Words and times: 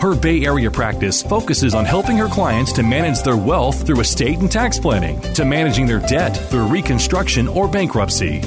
Her 0.00 0.14
Bay 0.14 0.44
Area 0.44 0.70
practice 0.70 1.22
focuses 1.22 1.74
on 1.74 1.84
helping 1.84 2.16
her 2.18 2.28
clients 2.28 2.72
to 2.74 2.84
manage 2.84 3.22
their 3.22 3.36
wealth 3.36 3.84
through 3.84 3.98
estate 4.00 4.38
and 4.38 4.50
tax 4.50 4.78
planning, 4.78 5.20
to 5.34 5.44
managing 5.44 5.86
their 5.86 5.98
debt 5.98 6.36
through 6.36 6.68
reconstruction 6.68 7.48
or 7.48 7.66
bankruptcy. 7.66 8.40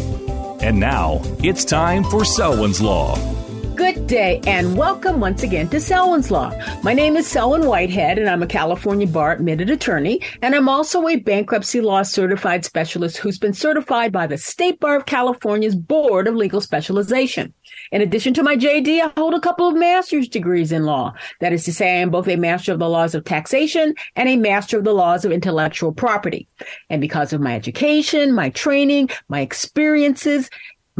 And 0.61 0.79
now, 0.79 1.21
it's 1.43 1.65
time 1.65 2.05
for 2.05 2.23
Selwyn's 2.23 2.79
Law. 2.79 3.40
Good 3.81 4.05
day 4.05 4.41
and 4.45 4.77
welcome 4.77 5.19
once 5.19 5.41
again 5.41 5.67
to 5.69 5.79
Selwyn's 5.79 6.29
Law. 6.29 6.53
My 6.83 6.93
name 6.93 7.17
is 7.17 7.25
Selwyn 7.25 7.65
Whitehead 7.65 8.19
and 8.19 8.29
I'm 8.29 8.43
a 8.43 8.47
California 8.47 9.07
bar 9.07 9.31
admitted 9.31 9.71
attorney 9.71 10.21
and 10.43 10.53
I'm 10.53 10.69
also 10.69 11.07
a 11.07 11.15
bankruptcy 11.15 11.81
law 11.81 12.03
certified 12.03 12.63
specialist 12.63 13.17
who's 13.17 13.39
been 13.39 13.53
certified 13.53 14.11
by 14.11 14.27
the 14.27 14.37
State 14.37 14.79
Bar 14.79 14.97
of 14.97 15.07
California's 15.07 15.75
Board 15.75 16.27
of 16.27 16.35
Legal 16.35 16.61
Specialization. 16.61 17.55
In 17.91 18.03
addition 18.03 18.35
to 18.35 18.43
my 18.43 18.55
JD, 18.55 19.01
I 19.01 19.11
hold 19.17 19.33
a 19.33 19.39
couple 19.39 19.67
of 19.67 19.75
master's 19.75 20.29
degrees 20.29 20.71
in 20.71 20.83
law. 20.83 21.15
That 21.39 21.51
is 21.51 21.65
to 21.65 21.73
say, 21.73 21.97
I 21.97 22.01
am 22.01 22.11
both 22.11 22.27
a 22.27 22.35
master 22.35 22.71
of 22.71 22.79
the 22.79 22.87
laws 22.87 23.15
of 23.15 23.25
taxation 23.25 23.95
and 24.15 24.29
a 24.29 24.37
master 24.37 24.77
of 24.77 24.83
the 24.83 24.93
laws 24.93 25.25
of 25.25 25.31
intellectual 25.31 25.91
property. 25.91 26.47
And 26.91 27.01
because 27.01 27.33
of 27.33 27.41
my 27.41 27.55
education, 27.55 28.31
my 28.31 28.51
training, 28.51 29.09
my 29.27 29.41
experiences, 29.41 30.51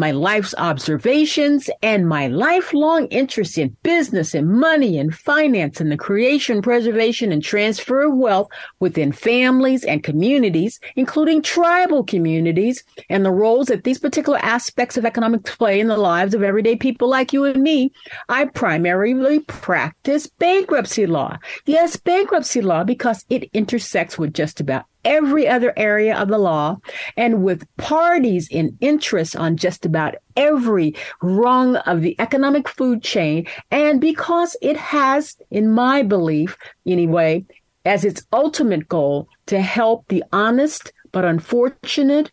my 0.02 0.10
life's 0.10 0.56
observations 0.58 1.70
and 1.84 2.10
my 2.10 2.26
lifelong 2.26 3.06
interest 3.10 3.56
in 3.60 3.78
business 3.84 4.34
and 4.34 4.50
money 4.50 4.98
and 4.98 5.14
finance 5.14 5.80
and 5.80 5.92
the 5.92 5.96
creation, 5.96 6.60
preservation 6.60 7.32
and 7.32 7.44
transfer 7.44 8.02
of 8.02 8.18
wealth 8.18 8.48
within 8.80 9.12
families 9.12 9.84
and 9.84 10.04
communities, 10.04 10.80
including 10.96 11.40
tribal 11.40 12.04
communities 12.04 12.84
and 13.12 13.24
the 13.24 13.30
roles 13.30 13.68
that 13.68 13.84
these 13.84 14.00
particular 14.00 14.40
aspects 14.42 14.98
of 14.98 15.06
economics 15.06 15.56
play 15.56 15.80
in 15.80 15.88
the 15.88 15.98
lives 15.98 16.34
of 16.34 16.42
everyday 16.42 16.76
people 16.76 17.08
like 17.08 17.32
you 17.32 17.44
and 17.44 17.62
me. 17.62 17.92
I 18.28 18.46
primarily 18.46 19.42
practice 19.42 20.26
bankruptcy 20.26 21.06
law. 21.06 21.38
Yes, 21.68 21.96
bankruptcy 21.96 22.64
law 22.64 22.84
because 22.84 23.24
it 23.30 23.52
intersects 23.54 24.18
with 24.18 24.34
just 24.34 24.60
about 24.60 24.86
every 25.04 25.48
other 25.48 25.74
area 25.78 26.18
of 26.18 26.28
the 26.28 26.38
law 26.38 26.78
and 27.18 27.44
with 27.44 27.66
parties 27.78 28.48
in 28.50 28.78
interest 28.82 29.36
on 29.36 29.58
just 29.58 29.86
about 29.86 30.16
every 30.36 30.96
rung 31.22 31.76
of 31.78 32.02
the 32.02 32.16
economic 32.20 32.68
food 32.68 33.04
chain. 33.04 33.48
And 33.70 34.00
because 34.00 34.56
it 34.62 34.78
has, 34.78 35.38
in 35.50 35.72
my 35.72 36.04
belief 36.04 36.58
anyway, 36.86 37.46
as 37.86 38.06
its 38.06 38.26
ultimate 38.32 38.88
goal 38.88 39.28
to 39.48 39.60
help 39.60 40.08
the 40.08 40.24
honest 40.32 40.94
but 41.12 41.26
unfortunate 41.26 42.32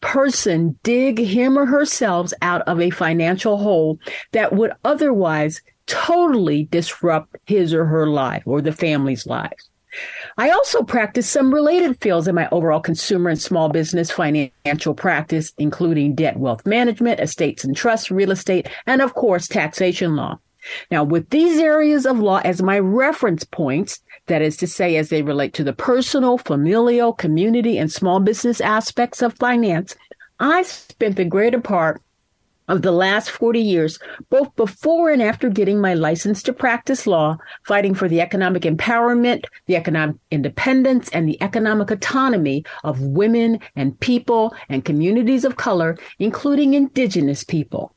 person 0.00 0.78
dig 0.82 1.18
him 1.18 1.58
or 1.58 1.66
herself 1.66 2.32
out 2.42 2.62
of 2.62 2.80
a 2.80 2.90
financial 2.90 3.58
hole 3.58 3.98
that 4.32 4.52
would 4.52 4.72
otherwise 4.84 5.60
totally 5.86 6.64
disrupt 6.70 7.36
his 7.46 7.74
or 7.74 7.84
her 7.84 8.06
life 8.06 8.42
or 8.46 8.60
the 8.60 8.72
family's 8.72 9.26
lives. 9.26 9.68
I 10.36 10.50
also 10.50 10.82
practice 10.82 11.28
some 11.28 11.52
related 11.52 12.00
fields 12.00 12.28
in 12.28 12.34
my 12.34 12.48
overall 12.50 12.80
consumer 12.80 13.30
and 13.30 13.40
small 13.40 13.68
business 13.68 14.10
financial 14.10 14.94
practice, 14.94 15.52
including 15.58 16.14
debt 16.14 16.38
wealth 16.38 16.64
management, 16.64 17.20
estates 17.20 17.64
and 17.64 17.76
trusts, 17.76 18.10
real 18.10 18.30
estate, 18.30 18.68
and 18.86 19.02
of 19.02 19.14
course, 19.14 19.48
taxation 19.48 20.14
law. 20.16 20.38
Now, 20.90 21.04
with 21.04 21.30
these 21.30 21.58
areas 21.60 22.06
of 22.06 22.18
law 22.18 22.40
as 22.44 22.62
my 22.62 22.78
reference 22.78 23.44
points, 23.44 24.00
that 24.26 24.42
is 24.42 24.56
to 24.58 24.66
say, 24.66 24.96
as 24.96 25.08
they 25.08 25.22
relate 25.22 25.54
to 25.54 25.64
the 25.64 25.72
personal, 25.72 26.38
familial, 26.38 27.12
community, 27.12 27.78
and 27.78 27.90
small 27.90 28.20
business 28.20 28.60
aspects 28.60 29.22
of 29.22 29.34
finance, 29.38 29.96
I 30.38 30.62
spent 30.62 31.16
the 31.16 31.24
greater 31.24 31.60
part 31.60 32.02
of 32.68 32.82
the 32.82 32.92
last 32.92 33.30
40 33.30 33.60
years, 33.60 33.98
both 34.30 34.54
before 34.56 35.10
and 35.10 35.22
after 35.22 35.48
getting 35.48 35.80
my 35.80 35.94
license 35.94 36.42
to 36.44 36.52
practice 36.52 37.06
law, 37.06 37.38
fighting 37.64 37.94
for 37.94 38.08
the 38.08 38.20
economic 38.20 38.62
empowerment, 38.62 39.44
the 39.66 39.76
economic 39.76 40.16
independence, 40.30 41.08
and 41.10 41.28
the 41.28 41.40
economic 41.42 41.90
autonomy 41.90 42.64
of 42.84 43.00
women 43.00 43.58
and 43.76 43.98
people 44.00 44.54
and 44.68 44.84
communities 44.84 45.44
of 45.44 45.56
color, 45.56 45.96
including 46.18 46.74
indigenous 46.74 47.42
people. 47.42 47.94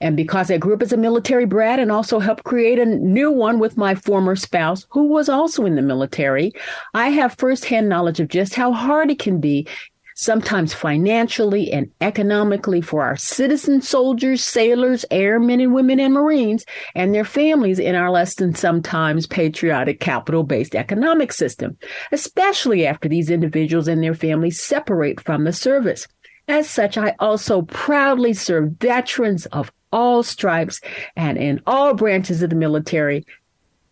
And 0.00 0.16
because 0.16 0.50
I 0.50 0.58
grew 0.58 0.74
up 0.74 0.82
as 0.82 0.92
a 0.92 0.96
military 0.96 1.46
brat 1.46 1.78
and 1.78 1.90
also 1.90 2.18
helped 2.18 2.44
create 2.44 2.78
a 2.78 2.84
new 2.84 3.30
one 3.30 3.58
with 3.58 3.76
my 3.76 3.94
former 3.94 4.36
spouse, 4.36 4.86
who 4.90 5.08
was 5.08 5.28
also 5.28 5.64
in 5.64 5.74
the 5.74 5.82
military, 5.82 6.52
I 6.92 7.08
have 7.08 7.36
firsthand 7.38 7.88
knowledge 7.88 8.20
of 8.20 8.28
just 8.28 8.54
how 8.54 8.72
hard 8.72 9.10
it 9.10 9.18
can 9.18 9.40
be 9.40 9.66
sometimes 10.14 10.72
financially 10.72 11.72
and 11.72 11.90
economically 12.00 12.80
for 12.80 13.02
our 13.02 13.16
citizen 13.16 13.82
soldiers, 13.82 14.44
sailors, 14.44 15.04
airmen 15.10 15.60
and 15.60 15.74
women 15.74 16.00
and 16.00 16.14
Marines 16.14 16.64
and 16.94 17.14
their 17.14 17.24
families 17.24 17.78
in 17.78 17.94
our 17.94 18.10
less 18.10 18.34
than 18.36 18.54
sometimes 18.54 19.26
patriotic 19.26 20.00
capital 20.00 20.44
based 20.44 20.74
economic 20.74 21.32
system, 21.32 21.76
especially 22.12 22.86
after 22.86 23.08
these 23.08 23.30
individuals 23.30 23.88
and 23.88 24.02
their 24.02 24.14
families 24.14 24.60
separate 24.60 25.20
from 25.20 25.44
the 25.44 25.52
service. 25.52 26.06
As 26.46 26.68
such, 26.68 26.96
I 26.98 27.14
also 27.18 27.62
proudly 27.62 28.34
serve 28.34 28.72
veterans 28.78 29.46
of 29.46 29.72
all 29.92 30.22
stripes 30.22 30.80
and 31.16 31.38
in 31.38 31.60
all 31.66 31.94
branches 31.94 32.42
of 32.42 32.50
the 32.50 32.56
military, 32.56 33.24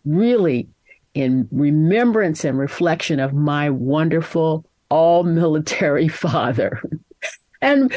really 0.05 0.67
in 1.13 1.47
remembrance 1.51 2.43
and 2.43 2.57
reflection 2.57 3.19
of 3.19 3.33
my 3.33 3.69
wonderful 3.69 4.65
all 4.93 5.23
military 5.23 6.07
father. 6.23 6.79
and 7.61 7.91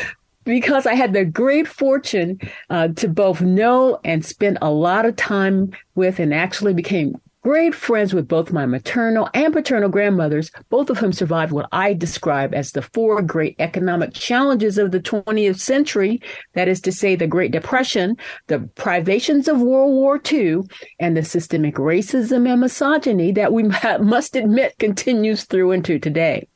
because 0.45 0.87
I 0.87 0.95
had 0.95 1.13
the 1.13 1.25
great 1.25 1.69
fortune 1.69 2.41
uh, 2.71 2.89
to 2.89 3.09
both 3.09 3.43
know 3.43 4.01
and 4.05 4.25
spend 4.25 4.59
a 4.63 4.71
lot 4.71 5.05
of 5.05 5.17
time 5.17 5.73
with 5.95 6.19
and 6.19 6.33
actually 6.33 6.73
became 6.73 7.21
great 7.43 7.77
friends 7.77 8.13
with 8.13 8.27
both 8.27 8.53
my 8.53 8.67
maternal 8.67 9.29
and 9.33 9.53
paternal 9.53 9.89
grandmothers, 9.89 10.51
both 10.69 10.91
of 10.91 10.99
whom 10.99 11.13
survived 11.13 11.53
what 11.53 11.69
I 11.71 11.95
describe 11.95 12.53
as 12.55 12.73
the 12.73 12.83
four 12.83 13.23
great 13.23 13.55
economic 13.61 14.15
challenges 14.15 14.79
of 14.79 14.91
the 14.91 14.99
20th 14.99 15.61
century. 15.61 16.21
That 16.55 16.67
is 16.67 16.81
to 16.81 16.91
say, 16.91 17.15
the 17.15 17.29
Great 17.29 17.53
Depression, 17.53 18.17
the 18.49 18.69
privations 18.75 19.47
of 19.47 19.61
World 19.61 19.93
War 19.93 20.21
II, 20.29 20.63
and 20.99 21.17
the 21.17 21.23
systemic 21.25 21.77
racism 21.77 22.51
and 22.51 22.63
misogyny 22.63 23.31
that 23.33 23.53
we 23.53 23.63
must 24.01 24.35
admit 24.35 24.79
continues 24.81 25.45
through 25.45 25.71
into 25.71 26.01
today. 26.01 26.49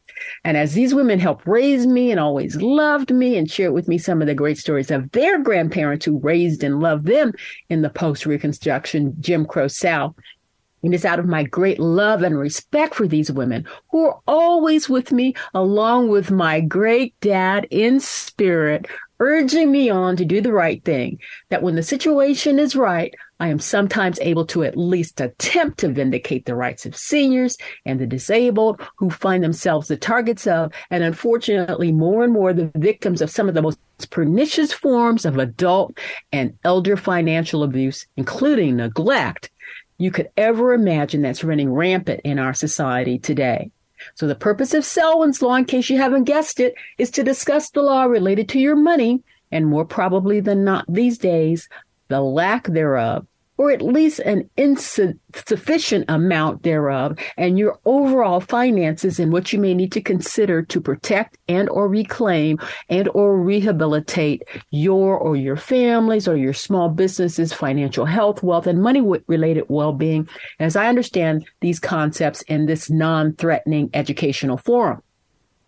And 0.44 0.56
as 0.56 0.74
these 0.74 0.94
women 0.94 1.18
helped 1.18 1.46
raise 1.46 1.86
me 1.86 2.10
and 2.10 2.20
always 2.20 2.56
loved 2.56 3.12
me 3.12 3.36
and 3.36 3.50
shared 3.50 3.72
with 3.72 3.88
me 3.88 3.98
some 3.98 4.20
of 4.20 4.26
the 4.26 4.34
great 4.34 4.58
stories 4.58 4.90
of 4.90 5.10
their 5.12 5.42
grandparents 5.42 6.04
who 6.04 6.18
raised 6.18 6.62
and 6.62 6.80
loved 6.80 7.06
them 7.06 7.32
in 7.68 7.82
the 7.82 7.90
post 7.90 8.26
Reconstruction 8.26 9.14
Jim 9.20 9.46
Crow 9.46 9.68
South, 9.68 10.14
And 10.82 10.92
it 10.92 10.96
is 10.96 11.04
out 11.04 11.18
of 11.18 11.26
my 11.26 11.44
great 11.44 11.78
love 11.78 12.22
and 12.22 12.38
respect 12.38 12.94
for 12.94 13.06
these 13.06 13.30
women 13.30 13.66
who 13.90 14.06
are 14.06 14.20
always 14.26 14.88
with 14.88 15.12
me, 15.12 15.34
along 15.54 16.08
with 16.08 16.30
my 16.30 16.60
great 16.60 17.18
dad 17.20 17.66
in 17.70 18.00
spirit, 18.00 18.86
urging 19.18 19.70
me 19.70 19.90
on 19.90 20.16
to 20.16 20.24
do 20.24 20.40
the 20.40 20.52
right 20.52 20.82
thing, 20.84 21.18
that 21.50 21.62
when 21.62 21.76
the 21.76 21.82
situation 21.82 22.58
is 22.58 22.74
right, 22.74 23.14
I 23.40 23.48
am 23.48 23.58
sometimes 23.58 24.18
able 24.20 24.44
to 24.46 24.64
at 24.64 24.76
least 24.76 25.20
attempt 25.20 25.78
to 25.78 25.88
vindicate 25.88 26.44
the 26.44 26.54
rights 26.54 26.84
of 26.84 26.94
seniors 26.94 27.56
and 27.86 27.98
the 27.98 28.06
disabled 28.06 28.80
who 28.96 29.08
find 29.08 29.42
themselves 29.42 29.88
the 29.88 29.96
targets 29.96 30.46
of, 30.46 30.72
and 30.90 31.02
unfortunately, 31.02 31.90
more 31.90 32.22
and 32.22 32.34
more 32.34 32.52
the 32.52 32.70
victims 32.76 33.22
of 33.22 33.30
some 33.30 33.48
of 33.48 33.54
the 33.54 33.62
most 33.62 33.78
pernicious 34.10 34.74
forms 34.74 35.24
of 35.24 35.38
adult 35.38 35.98
and 36.32 36.56
elder 36.64 36.98
financial 36.98 37.62
abuse, 37.62 38.06
including 38.18 38.76
neglect, 38.76 39.50
you 39.96 40.10
could 40.10 40.28
ever 40.36 40.74
imagine 40.74 41.22
that's 41.22 41.42
running 41.42 41.72
rampant 41.72 42.20
in 42.24 42.38
our 42.38 42.54
society 42.54 43.18
today. 43.18 43.70
So 44.16 44.26
the 44.26 44.34
purpose 44.34 44.74
of 44.74 44.84
Selwyn's 44.84 45.40
Law, 45.40 45.54
in 45.54 45.64
case 45.64 45.88
you 45.88 45.96
haven't 45.96 46.24
guessed 46.24 46.60
it, 46.60 46.74
is 46.98 47.10
to 47.12 47.22
discuss 47.22 47.70
the 47.70 47.82
law 47.82 48.04
related 48.04 48.50
to 48.50 48.58
your 48.58 48.76
money 48.76 49.22
and 49.50 49.66
more 49.66 49.84
probably 49.86 50.40
than 50.40 50.64
not 50.64 50.84
these 50.88 51.18
days, 51.18 51.68
the 52.08 52.20
lack 52.20 52.66
thereof 52.66 53.26
or 53.60 53.70
at 53.70 53.82
least 53.82 54.20
an 54.20 54.48
insufficient 54.56 56.06
amount 56.08 56.62
thereof, 56.62 57.14
and 57.36 57.58
your 57.58 57.78
overall 57.84 58.40
finances 58.40 59.20
and 59.20 59.34
what 59.34 59.52
you 59.52 59.58
may 59.58 59.74
need 59.74 59.92
to 59.92 60.00
consider 60.00 60.62
to 60.62 60.80
protect 60.80 61.36
and 61.46 61.68
or 61.68 61.86
reclaim 61.86 62.58
and 62.88 63.06
or 63.12 63.38
rehabilitate 63.38 64.42
your 64.70 65.18
or 65.18 65.36
your 65.36 65.58
families 65.58 66.26
or 66.26 66.38
your 66.38 66.54
small 66.54 66.88
businesses 66.88 67.52
financial 67.52 68.06
health 68.06 68.42
wealth 68.42 68.66
and 68.66 68.80
money 68.80 69.02
related 69.26 69.64
well-being. 69.68 70.26
As 70.58 70.74
i 70.74 70.88
understand 70.88 71.46
these 71.60 71.78
concepts 71.78 72.40
in 72.42 72.64
this 72.64 72.88
non-threatening 72.88 73.90
educational 73.92 74.56
forum 74.56 75.02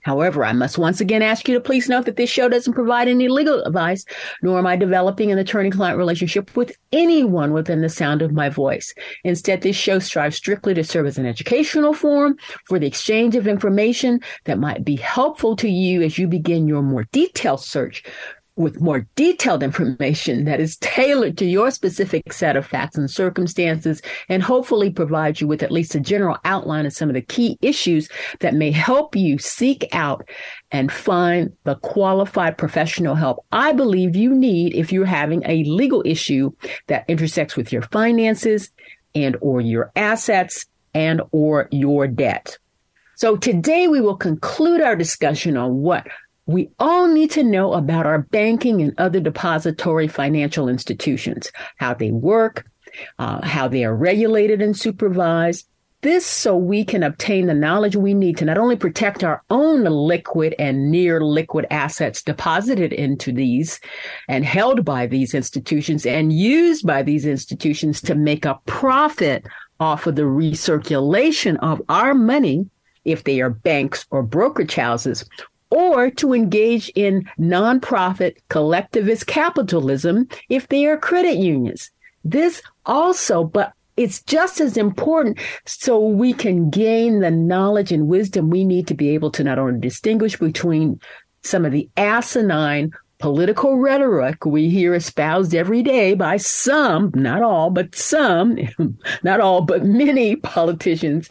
However, 0.02 0.44
I 0.44 0.52
must 0.52 0.78
once 0.78 1.00
again 1.00 1.22
ask 1.22 1.49
you 1.49 1.54
to 1.54 1.60
please 1.60 1.88
note 1.88 2.06
that 2.06 2.16
this 2.16 2.31
show 2.31 2.49
doesn't 2.49 2.72
provide 2.72 3.08
any 3.08 3.28
legal 3.28 3.62
advice, 3.62 4.04
nor 4.43 4.58
am 4.58 4.66
I 4.66 4.76
developing 4.76 5.31
an 5.31 5.38
attorney 5.38 5.70
client 5.70 5.99
relationship 5.99 6.54
with 6.56 6.72
anyone 6.93 7.52
within 7.52 7.81
the 7.81 7.88
sound 7.88 8.22
of 8.22 8.32
my 8.32 8.49
voice. 8.49 8.94
Instead, 9.25 9.62
this 9.62 9.76
show 9.76 9.99
strives 9.99 10.37
strictly 10.37 10.75
to 10.75 10.84
serve 10.84 11.06
as 11.06 11.19
an 11.19 11.26
educational 11.26 11.94
forum 11.94 12.37
for 12.66 12.78
the 12.78 12.87
exchange 12.87 13.37
of 13.37 13.46
information 13.46 14.20
that 14.44 14.58
might 14.58 14.84
be 14.84 14.96
helpful 14.96 15.56
to 15.56 15.69
you 15.69 16.02
as 16.02 16.19
you 16.19 16.26
begin 16.26 16.66
your 16.66 16.82
more 16.82 17.06
detailed 17.12 17.60
search 17.60 18.02
with 18.56 18.81
more 18.81 19.06
detailed 19.14 19.62
information 19.62 20.44
that 20.44 20.60
is 20.60 20.76
tailored 20.78 21.38
to 21.38 21.46
your 21.46 21.70
specific 21.70 22.32
set 22.32 22.56
of 22.56 22.66
facts 22.66 22.99
and 22.99 23.10
circumstances 23.10 24.02
and 24.28 24.43
hopefully 24.43 24.90
provide 24.90 25.40
you 25.40 25.46
with 25.46 25.62
at 25.62 25.70
least 25.70 25.94
a 25.94 26.00
general 26.00 26.37
outline 26.44 26.84
of 26.84 26.93
some 26.93 27.08
of 27.08 27.14
the 27.14 27.22
key 27.22 27.56
issues 27.62 28.10
that 28.40 28.54
may 28.54 28.70
help 28.70 29.16
you 29.16 29.38
seek 29.38 29.87
out 29.93 30.28
and 30.70 30.93
find 30.93 31.50
the 31.64 31.76
qualified 31.76 32.58
professional 32.58 33.14
help 33.14 33.44
I 33.52 33.72
believe 33.72 34.16
you 34.16 34.34
need 34.34 34.75
if 34.75 34.93
you're 34.93 35.06
having 35.06 35.43
a 35.46 35.64
legal 35.64 36.02
issue 36.05 36.52
that 36.88 37.05
intersects 37.08 37.56
with 37.56 37.72
your 37.72 37.82
finances 37.82 38.70
and 39.14 39.37
or 39.40 39.60
your 39.60 39.90
assets 39.96 40.66
and 40.94 41.22
or 41.32 41.69
your 41.70 42.06
debt. 42.06 42.58
So 43.16 43.37
today 43.37 43.88
we 43.88 44.00
will 44.00 44.16
conclude 44.16 44.81
our 44.81 44.96
discussion 44.96 45.56
on 45.56 45.76
what 45.76 46.06
we 46.46 46.70
all 46.78 47.06
need 47.06 47.30
to 47.32 47.42
know 47.42 47.72
about 47.72 48.06
our 48.06 48.18
banking 48.18 48.82
and 48.82 48.94
other 48.98 49.20
depository 49.20 50.08
financial 50.08 50.68
institutions, 50.68 51.52
how 51.76 51.94
they 51.94 52.10
work, 52.10 52.66
uh, 53.18 53.44
how 53.46 53.68
they 53.68 53.84
are 53.84 53.94
regulated 53.94 54.60
and 54.60 54.76
supervised. 54.76 55.68
This 56.00 56.26
so 56.26 56.56
we 56.56 56.84
can 56.84 57.04
obtain 57.04 57.46
the 57.46 57.54
knowledge 57.54 57.94
we 57.94 58.12
need 58.12 58.36
to 58.38 58.44
not 58.44 58.58
only 58.58 58.74
protect 58.74 59.22
our 59.22 59.40
own 59.50 59.84
liquid 59.84 60.52
and 60.58 60.90
near 60.90 61.20
liquid 61.20 61.64
assets 61.70 62.22
deposited 62.22 62.92
into 62.92 63.30
these 63.30 63.78
and 64.28 64.44
held 64.44 64.84
by 64.84 65.06
these 65.06 65.32
institutions 65.32 66.04
and 66.04 66.32
used 66.32 66.84
by 66.84 67.04
these 67.04 67.24
institutions 67.24 68.00
to 68.00 68.16
make 68.16 68.44
a 68.44 68.58
profit 68.66 69.46
off 69.78 70.08
of 70.08 70.16
the 70.16 70.22
recirculation 70.22 71.56
of 71.62 71.80
our 71.88 72.14
money 72.14 72.68
if 73.04 73.22
they 73.22 73.40
are 73.40 73.50
banks 73.50 74.04
or 74.10 74.22
brokerage 74.24 74.74
houses, 74.74 75.24
or 75.72 76.10
to 76.10 76.34
engage 76.34 76.90
in 76.94 77.26
nonprofit 77.38 78.36
collectivist 78.50 79.26
capitalism 79.26 80.28
if 80.50 80.69
they 80.69 80.84
are 80.84 80.98
credit 80.98 81.38
unions. 81.38 81.90
This 82.24 82.60
also, 82.84 83.42
but 83.42 83.72
it's 83.96 84.22
just 84.24 84.60
as 84.60 84.76
important 84.76 85.38
so 85.64 85.98
we 85.98 86.34
can 86.34 86.69
gain 86.69 87.20
the 87.20 87.30
knowledge 87.30 87.90
and 87.90 88.06
wisdom 88.06 88.50
we 88.50 88.64
need 88.64 88.86
to 88.86 88.94
be 88.94 89.10
able 89.10 89.30
to 89.30 89.42
not 89.42 89.58
only 89.58 89.80
distinguish 89.80 90.36
between 90.38 91.00
some 91.42 91.64
of 91.64 91.72
the 91.72 91.88
asinine 91.96 92.92
political 93.19 93.78
rhetoric 93.78 94.44
we 94.44 94.69
hear 94.69 94.94
espoused 94.94 95.54
every 95.54 95.82
day 95.82 96.12
by 96.12 96.36
some, 96.36 97.10
not 97.14 97.42
all, 97.42 97.70
but 97.70 97.94
some, 97.94 98.58
not 99.22 99.40
all, 99.40 99.62
but 99.62 99.84
many 99.84 100.36
politicians 100.36 101.30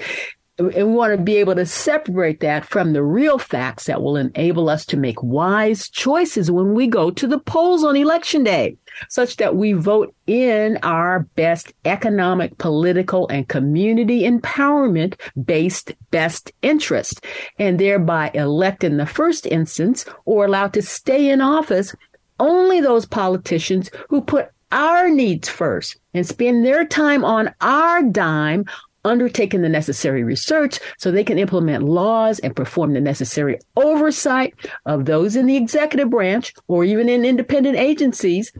and 0.69 0.87
we 0.89 0.93
want 0.93 1.11
to 1.15 1.23
be 1.23 1.37
able 1.37 1.55
to 1.55 1.65
separate 1.65 2.39
that 2.41 2.65
from 2.65 2.93
the 2.93 3.03
real 3.03 3.37
facts 3.37 3.85
that 3.85 4.01
will 4.01 4.15
enable 4.15 4.69
us 4.69 4.85
to 4.87 4.97
make 4.97 5.21
wise 5.21 5.89
choices 5.89 6.51
when 6.51 6.73
we 6.73 6.87
go 6.87 7.11
to 7.11 7.27
the 7.27 7.39
polls 7.39 7.83
on 7.83 7.95
election 7.95 8.43
day, 8.43 8.77
such 9.09 9.37
that 9.37 9.55
we 9.55 9.73
vote 9.73 10.13
in 10.27 10.77
our 10.83 11.21
best 11.35 11.73
economic, 11.85 12.57
political, 12.57 13.27
and 13.29 13.47
community 13.47 14.21
empowerment 14.23 15.19
based 15.43 15.93
best 16.11 16.51
interest, 16.61 17.25
and 17.59 17.79
thereby 17.79 18.31
elect 18.33 18.83
in 18.83 18.97
the 18.97 19.05
first 19.05 19.45
instance 19.45 20.05
or 20.25 20.45
allowed 20.45 20.73
to 20.73 20.81
stay 20.81 21.29
in 21.29 21.41
office 21.41 21.95
only 22.39 22.81
those 22.81 23.05
politicians 23.05 23.91
who 24.09 24.19
put 24.21 24.49
our 24.71 25.09
needs 25.09 25.47
first 25.47 25.97
and 26.13 26.25
spend 26.25 26.65
their 26.65 26.85
time 26.85 27.23
on 27.23 27.53
our 27.61 28.03
dime 28.03 28.65
undertaken 29.03 29.61
the 29.61 29.69
necessary 29.69 30.23
research 30.23 30.79
so 30.97 31.11
they 31.11 31.23
can 31.23 31.39
implement 31.39 31.83
laws 31.83 32.39
and 32.39 32.55
perform 32.55 32.93
the 32.93 33.01
necessary 33.01 33.57
oversight 33.75 34.53
of 34.85 35.05
those 35.05 35.35
in 35.35 35.45
the 35.45 35.57
executive 35.57 36.09
branch 36.09 36.53
or 36.67 36.83
even 36.83 37.09
in 37.09 37.25
independent 37.25 37.77
agencies 37.77 38.51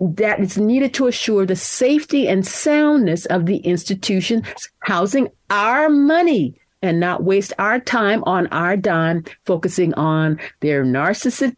that 0.00 0.40
is 0.40 0.58
needed 0.58 0.92
to 0.92 1.06
assure 1.06 1.46
the 1.46 1.56
safety 1.56 2.28
and 2.28 2.46
soundness 2.46 3.24
of 3.26 3.46
the 3.46 3.58
institutions 3.58 4.46
housing 4.80 5.28
our 5.50 5.88
money 5.88 6.60
and 6.82 7.00
not 7.00 7.24
waste 7.24 7.52
our 7.58 7.80
time 7.80 8.22
on 8.24 8.46
our 8.48 8.76
dime 8.76 9.24
focusing 9.44 9.94
on 9.94 10.38
their 10.60 10.84
narcissistic 10.84 11.56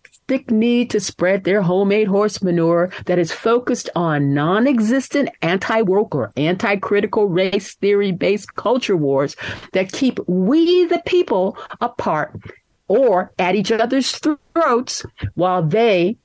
need 0.51 0.91
to 0.91 1.01
spread 1.01 1.45
their 1.45 1.63
homemade 1.63 2.09
horse 2.09 2.43
manure 2.43 2.91
that 3.07 3.19
is 3.19 3.33
focused 3.33 3.89
on 3.97 4.35
non-existent 4.35 5.29
anti-woke 5.43 6.15
or 6.15 6.33
anti-critical 6.37 7.27
race 7.27 7.75
theory 7.77 8.13
based 8.13 8.55
culture 8.55 8.97
wars 8.97 9.37
that 9.73 9.93
keep 9.93 10.19
we 10.27 10.85
the 10.87 11.03
people 11.07 11.57
apart 11.81 12.33
or 12.89 13.33
at 13.39 13.55
each 13.55 13.73
other's 13.73 14.11
throats 14.19 15.05
while 15.35 15.63
they 15.63 16.17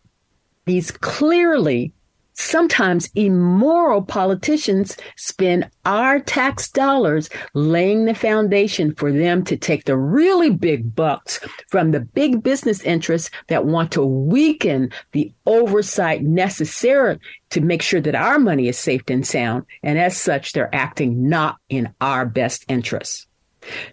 these 0.65 0.91
clearly 0.91 1.93
sometimes 2.33 3.09
immoral 3.15 4.01
politicians 4.01 4.97
spend 5.17 5.69
our 5.85 6.19
tax 6.19 6.69
dollars 6.69 7.29
laying 7.53 8.05
the 8.05 8.15
foundation 8.15 8.93
for 8.95 9.11
them 9.11 9.43
to 9.43 9.57
take 9.57 9.85
the 9.85 9.97
really 9.97 10.49
big 10.49 10.95
bucks 10.95 11.39
from 11.69 11.91
the 11.91 11.99
big 11.99 12.43
business 12.43 12.81
interests 12.81 13.29
that 13.47 13.65
want 13.65 13.91
to 13.91 14.05
weaken 14.05 14.91
the 15.11 15.31
oversight 15.45 16.23
necessary 16.23 17.19
to 17.49 17.61
make 17.61 17.81
sure 17.81 18.01
that 18.01 18.15
our 18.15 18.39
money 18.39 18.67
is 18.67 18.77
safe 18.77 19.03
and 19.07 19.25
sound. 19.25 19.65
And 19.83 19.99
as 19.99 20.17
such, 20.17 20.53
they're 20.53 20.73
acting 20.73 21.29
not 21.29 21.57
in 21.69 21.93
our 22.01 22.25
best 22.25 22.65
interests. 22.67 23.27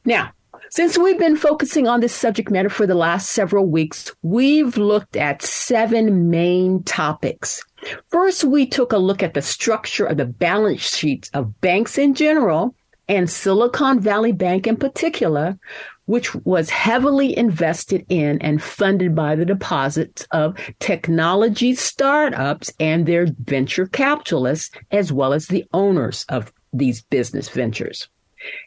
Now, 0.04 0.32
since 0.70 0.96
we've 0.96 1.18
been 1.18 1.36
focusing 1.36 1.88
on 1.88 1.98
this 1.98 2.14
subject 2.14 2.48
matter 2.48 2.68
for 2.68 2.86
the 2.86 2.94
last 2.94 3.30
several 3.30 3.66
weeks, 3.66 4.12
we've 4.22 4.76
looked 4.76 5.16
at 5.16 5.42
seven 5.42 6.30
main 6.30 6.84
topics. 6.84 7.64
First, 8.08 8.44
we 8.44 8.66
took 8.66 8.92
a 8.92 8.98
look 8.98 9.22
at 9.22 9.34
the 9.34 9.42
structure 9.42 10.06
of 10.06 10.16
the 10.16 10.26
balance 10.26 10.82
sheets 10.82 11.30
of 11.34 11.60
banks 11.60 11.98
in 11.98 12.14
general 12.14 12.74
and 13.08 13.28
Silicon 13.28 14.00
Valley 14.00 14.32
Bank 14.32 14.66
in 14.66 14.76
particular, 14.76 15.58
which 16.06 16.34
was 16.44 16.70
heavily 16.70 17.36
invested 17.36 18.04
in 18.08 18.40
and 18.40 18.62
funded 18.62 19.14
by 19.14 19.34
the 19.34 19.44
deposits 19.44 20.26
of 20.30 20.56
technology 20.78 21.74
startups 21.74 22.72
and 22.78 23.06
their 23.06 23.26
venture 23.44 23.86
capitalists, 23.86 24.70
as 24.90 25.12
well 25.12 25.32
as 25.32 25.46
the 25.46 25.64
owners 25.72 26.24
of 26.28 26.52
these 26.72 27.02
business 27.02 27.48
ventures. 27.48 28.08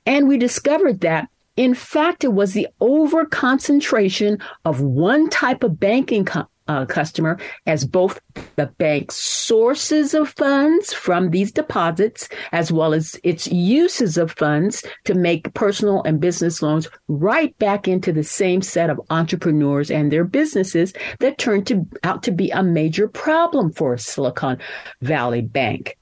And 0.05 0.27
we 0.27 0.37
discovered 0.37 1.01
that 1.01 1.29
in 1.55 1.75
fact, 1.75 2.23
it 2.23 2.33
was 2.33 2.53
the 2.53 2.67
over 2.81 3.25
concentration 3.25 4.39
of 4.65 4.81
one 4.81 5.29
type 5.29 5.63
of 5.63 5.79
banking 5.79 6.25
co- 6.25 6.47
uh, 6.67 6.85
customer 6.85 7.37
as 7.65 7.85
both 7.85 8.19
the 8.55 8.67
bank's 8.77 9.15
sources 9.15 10.13
of 10.13 10.29
funds 10.29 10.93
from 10.93 11.29
these 11.29 11.51
deposits 11.51 12.29
as 12.51 12.71
well 12.71 12.93
as 12.93 13.19
its 13.23 13.47
uses 13.47 14.17
of 14.17 14.31
funds 14.31 14.83
to 15.03 15.13
make 15.13 15.53
personal 15.53 16.03
and 16.03 16.19
business 16.19 16.61
loans 16.61 16.87
right 17.07 17.57
back 17.59 17.87
into 17.87 18.11
the 18.11 18.23
same 18.23 18.61
set 18.61 18.89
of 18.89 19.01
entrepreneurs 19.09 19.91
and 19.91 20.11
their 20.11 20.23
businesses 20.23 20.93
that 21.19 21.37
turned 21.37 21.67
to, 21.67 21.85
out 22.03 22.23
to 22.23 22.31
be 22.31 22.49
a 22.51 22.63
major 22.63 23.07
problem 23.07 23.71
for 23.71 23.97
Silicon 23.97 24.57
Valley 25.01 25.41
Bank. 25.41 25.97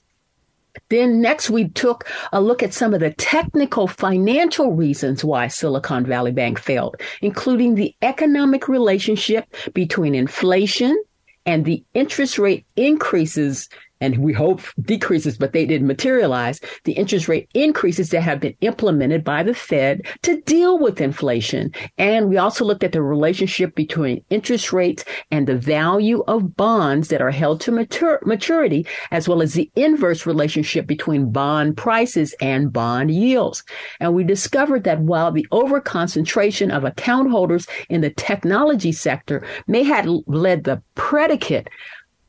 Then 0.91 1.21
next 1.21 1.50
we 1.50 1.69
took 1.69 2.05
a 2.33 2.41
look 2.41 2.62
at 2.62 2.74
some 2.74 2.93
of 2.93 3.00
the 3.00 3.12
technical 3.12 3.88
financial 3.88 4.74
reasons 4.74 5.24
why 5.24 5.48
Silicon 5.48 6.05
Valley 6.05 6.33
Bank 6.33 6.60
failed, 6.60 6.98
including 7.21 7.75
the 7.75 7.95
economic 8.01 8.67
relationship 8.67 9.45
between 9.74 10.13
inflation 10.13 11.01
and 11.45 11.63
the 11.63 11.81
interest 11.93 12.38
rate 12.38 12.65
increases 12.75 13.69
and 14.01 14.17
we 14.17 14.34
hope 14.34 14.62
decreases, 14.81 15.38
but 15.38 15.53
they 15.53 15.65
didn't 15.65 15.88
materialize, 15.88 16.60
the 16.84 16.93
interest 16.93 17.27
rate 17.27 17.48
increases 17.53 18.10
that 18.10 18.22
have 18.22 18.39
been 18.39 18.55
implemented 18.62 19.24
by 19.24 19.43
the 19.43 19.53
Fed 19.53 20.01
to 20.24 20.41
deal 20.41 20.79
with 20.79 21.00
inflation. 21.00 21.72
And 21.98 22.27
we 22.27 22.38
also 22.38 22.65
looked 22.65 22.84
at 22.84 22.91
the 22.91 23.01
relationship 23.01 23.75
between 23.75 24.25
interest 24.29 24.74
rates 24.74 25.05
and 25.29 25.48
the 25.48 25.58
value 25.58 26.24
of 26.27 26.58
bonds 26.58 27.08
that 27.10 27.22
are 27.22 27.31
held 27.31 27.62
to 27.62 27.72
matur- 27.72 28.25
maturity, 28.25 28.86
as 29.12 29.29
well 29.29 29.41
as 29.41 29.53
the 29.53 29.72
inverse 29.75 30.25
relationship 30.25 30.88
between 30.88 31.31
bond 31.31 31.77
prices 31.77 32.36
and 32.41 32.74
bond 32.74 33.12
yields. 33.12 33.63
And 34.00 34.15
we 34.15 34.24
discovered 34.24 34.84
that 34.86 35.01
while 35.01 35.31
the 35.31 35.48
overconcentration 35.51 36.75
of 36.75 36.84
account 36.84 37.29
holders 37.29 37.67
in 37.89 38.01
the 38.01 38.10
technology 38.10 38.91
sector 38.91 39.46
may 39.67 39.84
have 39.84 40.08
led 40.25 40.63
the 40.63 40.81
predicate 40.96 41.70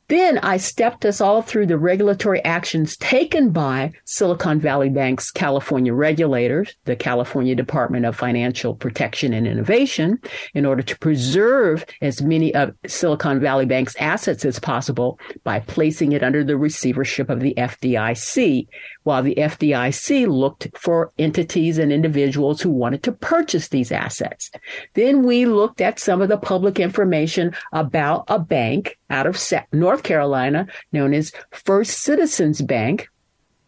Then 0.09 0.39
I 0.39 0.59
stepped 0.59 1.05
us 1.05 1.21
all 1.21 1.43
through 1.43 1.67
the 1.67 1.79
regulatory 1.79 2.45
actions 2.45 2.97
taken 2.97 3.51
by 3.51 3.93
Silicon 4.05 4.61
Valley 4.61 4.89
Bank's 4.89 5.33
California 5.33 5.93
regulators, 5.93 6.77
the 6.85 6.95
California 6.95 7.57
Department 7.57 8.07
of 8.07 8.15
Financial 8.15 8.75
Protection 8.75 9.33
and 9.33 9.49
Innovation, 9.49 10.21
in 10.55 10.65
order 10.65 10.83
to 10.83 10.99
preserve 10.99 11.85
as 12.03 12.23
many 12.23 12.55
of 12.55 12.73
Silicon 12.87 13.41
Valley 13.41 13.67
Bank's 13.67 13.97
assets 13.97 14.45
as 14.45 14.61
possible 14.61 15.19
by 15.43 15.59
placing 15.61 16.13
it 16.13 16.23
under 16.23 16.45
the 16.45 16.57
receivership 16.57 17.29
of 17.29 17.41
the 17.41 17.55
FDIC, 17.57 18.69
while 19.07 19.23
the 19.23 19.37
FDIC 19.37 20.27
looked 20.27 20.67
for 20.77 21.13
entities 21.17 21.79
and 21.79 21.93
individuals 21.93 22.61
who 22.61 22.71
wanted 22.71 23.05
to 23.05 23.13
purchase 23.13 23.69
these 23.69 23.93
assets. 23.93 24.51
Then 24.95 25.23
we 25.23 25.47
looked 25.47 25.81
at 25.81 26.01
some 26.01 26.21
of 26.21 26.29
the 26.29 26.37
public 26.37 26.81
information 26.81 27.55
about 27.73 28.25
a 28.27 28.41
bank 28.41 28.99
out 29.09 29.29
of 29.29 29.41
North 29.73 30.03
Carolina 30.03 30.67
known 30.91 31.15
as 31.15 31.31
First 31.53 32.01
Citizens 32.01 32.61
Bank. 32.61 33.09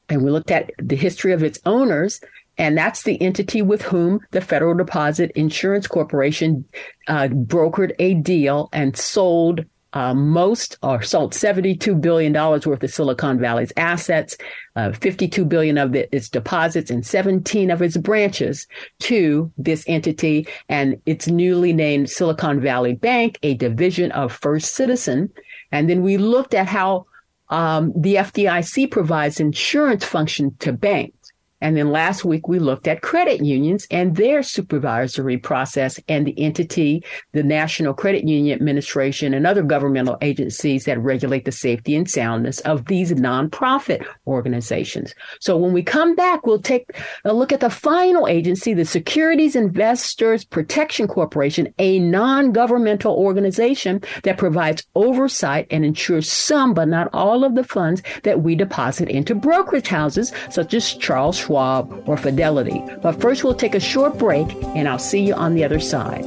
And 0.09 0.25
we 0.25 0.31
looked 0.33 0.51
at 0.51 0.73
the 0.83 0.97
history 0.97 1.33
of 1.33 1.45
its 1.45 1.61
owners 1.65 2.21
and 2.59 2.77
that's 2.77 3.05
the 3.05 3.23
entity 3.23 3.63
with 3.63 3.83
whom 3.83 4.19
the 4.33 4.41
Federal 4.41 4.75
Deposit 4.75 5.31
Insurance 5.37 5.87
Corporation 5.87 6.65
uh, 7.07 7.29
brokered 7.29 7.93
a 8.01 8.15
deal 8.15 8.69
and 8.73 8.97
sold 8.97 9.65
uh, 9.93 10.15
most 10.15 10.77
or 10.83 11.03
sold 11.03 11.33
$72 11.33 12.01
billion 12.01 12.33
worth 12.33 12.67
of 12.67 12.91
Silicon 12.91 13.39
Valley's 13.39 13.73
assets, 13.77 14.37
uh, 14.77 14.93
52 14.93 15.45
billion 15.45 15.79
of 15.79 15.95
its 15.95 16.29
deposits 16.29 16.91
and 16.91 17.05
17 17.05 17.71
of 17.71 17.81
its 17.81 17.97
branches 17.97 18.67
to 19.01 19.51
this 19.57 19.85
entity 19.89 20.47
and 20.69 21.01
its 21.07 21.29
newly 21.29 21.73
named 21.73 22.11
Silicon 22.11 22.61
Valley 22.61 22.95
Bank, 22.95 23.39
a 23.43 23.55
division 23.55 24.13
of 24.13 24.33
First 24.33 24.75
Citizen. 24.75 25.31
And 25.73 25.89
then 25.89 26.03
we 26.03 26.17
looked 26.17 26.55
at 26.55 26.67
how 26.67 27.07
um, 27.51 27.93
the 27.97 28.17
FDIC 28.17 28.91
provides 28.91 29.41
insurance 29.41 30.05
function 30.05 30.55
to 30.59 30.73
banks. 30.73 31.18
And 31.61 31.77
then 31.77 31.91
last 31.91 32.25
week 32.25 32.49
we 32.49 32.59
looked 32.59 32.87
at 32.87 33.03
credit 33.03 33.45
unions 33.45 33.87
and 33.91 34.17
their 34.17 34.43
supervisory 34.43 35.39
process 35.39 35.99
and 36.09 36.27
the 36.27 36.39
entity, 36.39 37.05
the 37.33 37.43
National 37.43 37.95
Credit 37.95 38.27
Union 38.27 38.57
Administration 38.57 39.35
and 39.35 39.47
other 39.47 39.63
governmental 39.63 40.17
agencies 40.23 40.85
that 40.85 41.01
regulate 41.01 41.45
the 41.45 41.53
safety 41.53 41.97
and 41.97 42.09
soundness 42.09 42.61
of 42.61 42.87
these 42.87 43.13
nonprofit 43.13 44.07
organizations. 44.27 45.15
So 45.41 45.57
when 45.57 45.73
we 45.73 45.83
come 45.83 46.15
back, 46.15 46.47
we'll 46.47 46.61
take 46.61 46.91
a 47.25 47.33
look 47.33 47.53
at 47.53 47.61
the 47.61 47.71
final 47.71 48.29
agency, 48.29 48.75
the 48.75 48.85
Securities 48.85 49.57
Investors 49.57 50.45
Protection 50.45 51.09
Corporation, 51.09 51.73
a 51.79 51.99
non-governmental 51.99 53.15
organization 53.15 54.01
that 54.23 54.39
provides 54.39 54.85
oversight 54.95 55.67
and 55.71 55.85
ensures 55.85 56.31
some, 56.31 56.75
but 56.75 56.89
not 56.89 57.11
all 57.13 57.45
of 57.45 57.55
the 57.55 57.65
funds 57.65 58.03
that 58.23 58.43
we 58.43 58.55
deposit 58.55 59.09
into 59.09 59.35
brokerage 59.35 59.89
houses 59.89 60.33
such 60.51 60.75
as 60.75 60.95
Charles 60.95 61.39
Schwab, 61.49 62.07
or 62.07 62.19
Fidelity. 62.19 62.85
But 63.01 63.21
first, 63.21 63.43
we'll 63.43 63.55
take 63.55 63.75
a 63.75 63.81
short 63.81 64.19
break, 64.19 64.53
and 64.77 64.87
I'll 64.87 64.99
see 64.99 65.27
you 65.27 65.33
on 65.33 65.55
the 65.55 65.65
other 65.65 65.81
side. 65.81 66.27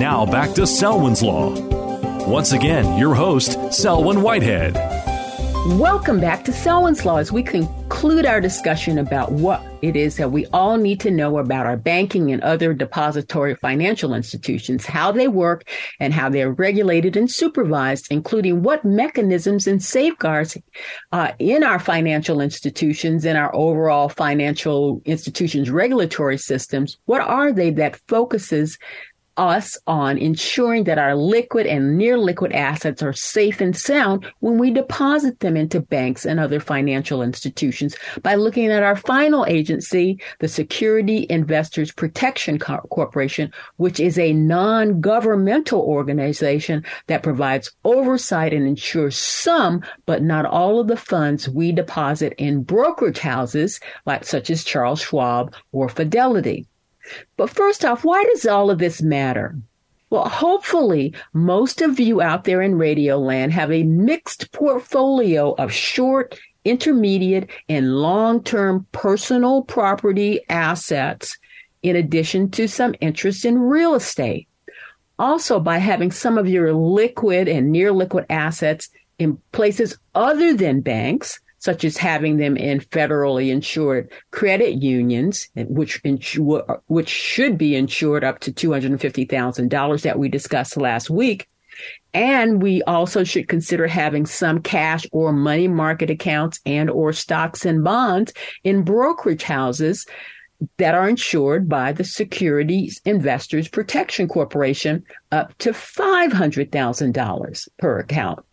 Now 0.00 0.26
back 0.26 0.52
to 0.54 0.66
Selwyn's 0.66 1.22
Law. 1.22 1.54
Once 2.26 2.52
again, 2.52 2.98
your 2.98 3.14
host, 3.14 3.72
Selwyn 3.72 4.20
Whitehead. 4.20 4.74
Welcome 5.78 6.20
back 6.20 6.44
to 6.46 6.52
Selwyn's 6.52 7.04
Law 7.04 7.18
as 7.18 7.30
we 7.30 7.42
conclude 8.04 8.26
our 8.26 8.38
discussion 8.38 8.98
about 8.98 9.32
what 9.32 9.64
it 9.80 9.96
is 9.96 10.18
that 10.18 10.30
we 10.30 10.44
all 10.48 10.76
need 10.76 11.00
to 11.00 11.10
know 11.10 11.38
about 11.38 11.64
our 11.64 11.78
banking 11.78 12.30
and 12.30 12.42
other 12.42 12.74
depository 12.74 13.54
financial 13.54 14.12
institutions, 14.12 14.84
how 14.84 15.10
they 15.10 15.26
work 15.26 15.64
and 16.00 16.12
how 16.12 16.28
they're 16.28 16.52
regulated 16.52 17.16
and 17.16 17.30
supervised, 17.30 18.08
including 18.10 18.62
what 18.62 18.84
mechanisms 18.84 19.66
and 19.66 19.82
safeguards 19.82 20.58
uh, 21.12 21.32
in 21.38 21.64
our 21.64 21.78
financial 21.78 22.42
institutions 22.42 23.24
and 23.24 23.38
our 23.38 23.54
overall 23.56 24.10
financial 24.10 25.00
institutions 25.06 25.70
regulatory 25.70 26.36
systems. 26.36 26.98
What 27.06 27.22
are 27.22 27.52
they 27.52 27.70
that 27.70 27.98
focuses 28.06 28.78
us 29.36 29.78
on 29.86 30.18
ensuring 30.18 30.84
that 30.84 30.98
our 30.98 31.14
liquid 31.14 31.66
and 31.66 31.96
near 31.98 32.16
liquid 32.18 32.52
assets 32.52 33.02
are 33.02 33.12
safe 33.12 33.60
and 33.60 33.76
sound 33.76 34.26
when 34.40 34.58
we 34.58 34.70
deposit 34.70 35.40
them 35.40 35.56
into 35.56 35.80
banks 35.80 36.24
and 36.24 36.38
other 36.38 36.60
financial 36.60 37.22
institutions 37.22 37.96
by 38.22 38.34
looking 38.34 38.66
at 38.66 38.82
our 38.82 38.96
final 38.96 39.44
agency, 39.46 40.20
the 40.40 40.48
Security 40.48 41.26
Investors 41.30 41.92
Protection 41.92 42.58
Corporation, 42.58 43.52
which 43.76 44.00
is 44.00 44.18
a 44.18 44.32
non-governmental 44.32 45.80
organization 45.80 46.84
that 47.06 47.22
provides 47.22 47.72
oversight 47.84 48.52
and 48.52 48.66
ensures 48.66 49.16
some, 49.16 49.82
but 50.06 50.22
not 50.22 50.46
all 50.46 50.80
of 50.80 50.88
the 50.88 50.96
funds 50.96 51.48
we 51.48 51.72
deposit 51.72 52.32
in 52.38 52.62
brokerage 52.62 53.18
houses 53.18 53.80
like 54.06 54.24
such 54.24 54.50
as 54.50 54.64
Charles 54.64 55.00
Schwab 55.00 55.54
or 55.72 55.88
Fidelity. 55.88 56.66
But 57.36 57.50
first 57.50 57.84
off, 57.84 58.04
why 58.04 58.24
does 58.24 58.46
all 58.46 58.70
of 58.70 58.78
this 58.78 59.02
matter? 59.02 59.56
Well, 60.10 60.28
hopefully, 60.28 61.14
most 61.32 61.80
of 61.80 61.98
you 61.98 62.20
out 62.20 62.44
there 62.44 62.62
in 62.62 62.78
Radio 62.78 63.18
Land 63.18 63.52
have 63.52 63.72
a 63.72 63.82
mixed 63.82 64.52
portfolio 64.52 65.54
of 65.54 65.72
short, 65.72 66.38
intermediate, 66.64 67.50
and 67.68 67.96
long 67.96 68.42
term 68.42 68.86
personal 68.92 69.62
property 69.62 70.40
assets, 70.48 71.36
in 71.82 71.96
addition 71.96 72.50
to 72.52 72.68
some 72.68 72.94
interest 73.00 73.44
in 73.44 73.58
real 73.58 73.94
estate. 73.94 74.46
Also, 75.18 75.60
by 75.60 75.78
having 75.78 76.10
some 76.10 76.38
of 76.38 76.48
your 76.48 76.72
liquid 76.72 77.48
and 77.48 77.70
near 77.70 77.92
liquid 77.92 78.26
assets 78.30 78.88
in 79.18 79.38
places 79.52 79.98
other 80.14 80.54
than 80.54 80.80
banks, 80.80 81.40
such 81.64 81.82
as 81.82 81.96
having 81.96 82.36
them 82.36 82.58
in 82.58 82.78
federally 82.78 83.50
insured 83.50 84.12
credit 84.32 84.82
unions, 84.82 85.48
which 85.56 85.98
insure, 86.04 86.82
which 86.88 87.08
should 87.08 87.56
be 87.56 87.74
insured 87.74 88.22
up 88.22 88.38
to 88.40 88.52
$250,000 88.52 90.02
that 90.02 90.18
we 90.18 90.28
discussed 90.28 90.76
last 90.76 91.08
week. 91.08 91.48
And 92.12 92.60
we 92.62 92.82
also 92.82 93.24
should 93.24 93.48
consider 93.48 93.86
having 93.86 94.26
some 94.26 94.60
cash 94.60 95.06
or 95.10 95.32
money 95.32 95.66
market 95.66 96.10
accounts 96.10 96.60
and 96.66 96.90
or 96.90 97.14
stocks 97.14 97.64
and 97.64 97.82
bonds 97.82 98.34
in 98.62 98.82
brokerage 98.82 99.44
houses 99.44 100.04
that 100.76 100.94
are 100.94 101.08
insured 101.08 101.66
by 101.66 101.92
the 101.92 102.04
Securities 102.04 103.00
Investors 103.06 103.68
Protection 103.68 104.28
Corporation 104.28 105.02
up 105.32 105.56
to 105.58 105.70
$500,000 105.70 107.68
per 107.78 107.98
account. 108.00 108.44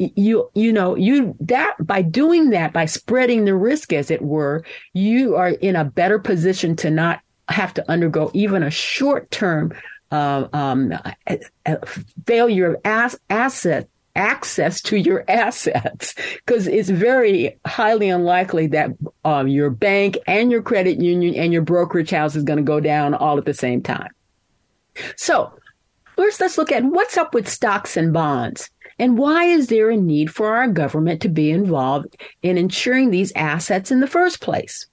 You, 0.00 0.50
you 0.54 0.72
know, 0.72 0.96
you 0.96 1.36
that 1.40 1.74
by 1.78 2.00
doing 2.00 2.50
that, 2.50 2.72
by 2.72 2.86
spreading 2.86 3.44
the 3.44 3.54
risk, 3.54 3.92
as 3.92 4.10
it 4.10 4.22
were, 4.22 4.64
you 4.94 5.36
are 5.36 5.50
in 5.50 5.76
a 5.76 5.84
better 5.84 6.18
position 6.18 6.74
to 6.76 6.90
not 6.90 7.20
have 7.48 7.74
to 7.74 7.90
undergo 7.90 8.30
even 8.32 8.62
a 8.62 8.70
short 8.70 9.30
term 9.30 9.72
uh, 10.10 10.48
um, 10.52 10.94
failure 12.24 12.74
of 12.74 12.80
ass- 12.84 13.18
asset 13.28 13.88
access 14.16 14.80
to 14.82 14.96
your 14.96 15.24
assets 15.28 16.14
because 16.36 16.66
it's 16.66 16.90
very 16.90 17.58
highly 17.66 18.08
unlikely 18.08 18.66
that 18.68 18.90
um, 19.24 19.48
your 19.48 19.70
bank 19.70 20.18
and 20.26 20.50
your 20.50 20.62
credit 20.62 21.00
union 21.00 21.34
and 21.34 21.52
your 21.52 21.62
brokerage 21.62 22.10
house 22.10 22.36
is 22.36 22.44
going 22.44 22.58
to 22.58 22.62
go 22.62 22.80
down 22.80 23.14
all 23.14 23.38
at 23.38 23.44
the 23.44 23.54
same 23.54 23.82
time. 23.82 24.10
So 25.16 25.52
first, 26.16 26.40
let's 26.40 26.58
look 26.58 26.72
at 26.72 26.84
what's 26.84 27.16
up 27.16 27.34
with 27.34 27.48
stocks 27.48 27.96
and 27.96 28.12
bonds. 28.12 28.70
And 29.00 29.16
why 29.16 29.46
is 29.46 29.68
there 29.68 29.88
a 29.88 29.96
need 29.96 30.30
for 30.30 30.54
our 30.54 30.68
government 30.68 31.22
to 31.22 31.30
be 31.30 31.50
involved 31.50 32.18
in 32.42 32.58
insuring 32.58 33.10
these 33.10 33.32
assets 33.34 33.90
in 33.90 34.00
the 34.00 34.06
first 34.06 34.42
place? 34.42 34.86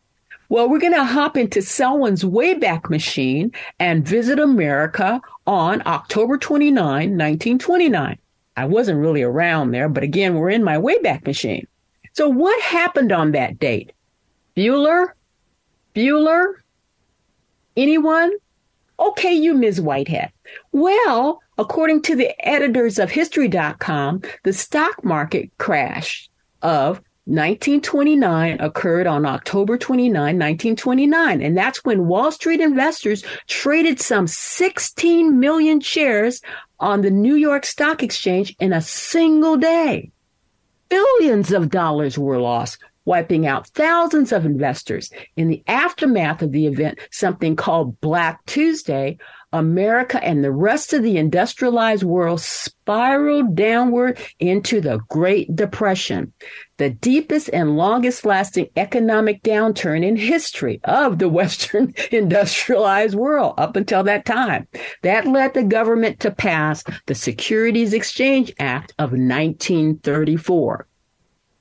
Well, 0.48 0.70
we're 0.70 0.80
going 0.80 0.94
to 0.94 1.04
hop 1.04 1.36
into 1.36 1.62
Selwyn's 1.62 2.24
Wayback 2.24 2.90
Machine 2.90 3.52
and 3.80 4.08
visit 4.08 4.40
America 4.40 5.20
on 5.46 5.84
October 5.86 6.38
29, 6.38 6.80
1929. 6.80 8.18
I 8.56 8.66
wasn't 8.66 9.02
really 9.02 9.24
around 9.24 9.72
there, 9.72 9.90
but 9.90 10.04
again, 10.04 10.36
we're 10.36 10.52
in 10.52 10.64
my 10.64 10.78
Wayback 10.78 11.26
Machine. 11.28 11.68
So 12.14 12.30
what 12.30 12.60
happened 12.62 13.12
on 13.12 13.34
that 13.34 13.60
date? 13.60 13.92
Bueller? 14.56 15.08
Bueller? 15.94 16.54
Anyone? 17.76 18.32
Okay, 19.02 19.34
you, 19.34 19.54
Ms. 19.54 19.82
Whitehead. 19.82 20.32
Well, 20.72 21.42
according 21.58 22.02
to 22.04 22.16
the 22.16 22.34
editors 22.48 23.00
of 23.00 23.12
History.com, 23.12 24.22
the 24.44 24.54
stock 24.54 25.04
market 25.04 25.50
crash 25.58 26.30
of 26.62 27.02
1929 27.26 28.58
occurred 28.62 29.06
on 29.06 29.26
October 29.26 29.78
29, 29.78 30.14
1929. 30.14 31.42
And 31.42 31.58
that's 31.58 31.84
when 31.84 32.08
Wall 32.08 32.32
Street 32.32 32.62
investors 32.62 33.24
traded 33.48 34.00
some 34.00 34.28
16 34.28 35.38
million 35.38 35.82
shares 35.82 36.42
on 36.80 37.02
the 37.02 37.12
New 37.12 37.36
York 37.36 37.66
Stock 37.66 38.02
Exchange 38.02 38.56
in 38.60 38.72
a 38.72 38.82
single 38.82 39.58
day. 39.58 40.12
Billions 40.88 41.52
of 41.52 41.70
dollars 41.70 42.18
were 42.18 42.40
lost, 42.40 42.78
wiping 43.04 43.46
out 43.46 43.68
thousands 43.70 44.32
of 44.32 44.46
investors. 44.46 45.12
In 45.36 45.50
the 45.50 45.64
aftermath 45.68 46.42
of 46.42 46.54
the 46.54 46.66
event, 46.66 46.98
something 47.12 47.58
called 47.58 48.00
Black 48.00 48.46
Tuesday 48.46 49.18
America 49.54 50.22
and 50.24 50.44
the 50.44 50.51
rest 50.51 50.92
of 50.92 51.04
the 51.04 51.18
industrialized 51.18 52.04
world 52.04 52.42
spiraled 52.42 53.56
downward 53.56 54.20
into 54.39 54.82
the 54.82 55.00
Great 55.10 55.56
Depression, 55.56 56.34
the 56.77 56.89
deepest 56.89 57.50
and 57.54 57.77
longest 57.77 58.25
lasting 58.25 58.68
economic 58.75 59.42
downturn 59.44 60.04
in 60.04 60.18
history 60.18 60.82
of 60.84 61.20
the 61.20 61.30
Western 61.38 61.94
industrialized 62.12 63.16
world 63.16 63.54
up 63.58 63.75
until 63.75 64.04
that 64.04 64.25
time. 64.25 64.68
That 65.04 65.27
led 65.27 65.54
the 65.54 65.63
government 65.63 66.20
to 66.22 66.32
pass 66.32 66.84
the 67.06 67.16
Securities 67.16 67.94
Exchange 67.94 68.51
Act 68.60 68.94
of 69.00 69.12
1934. 69.12 70.88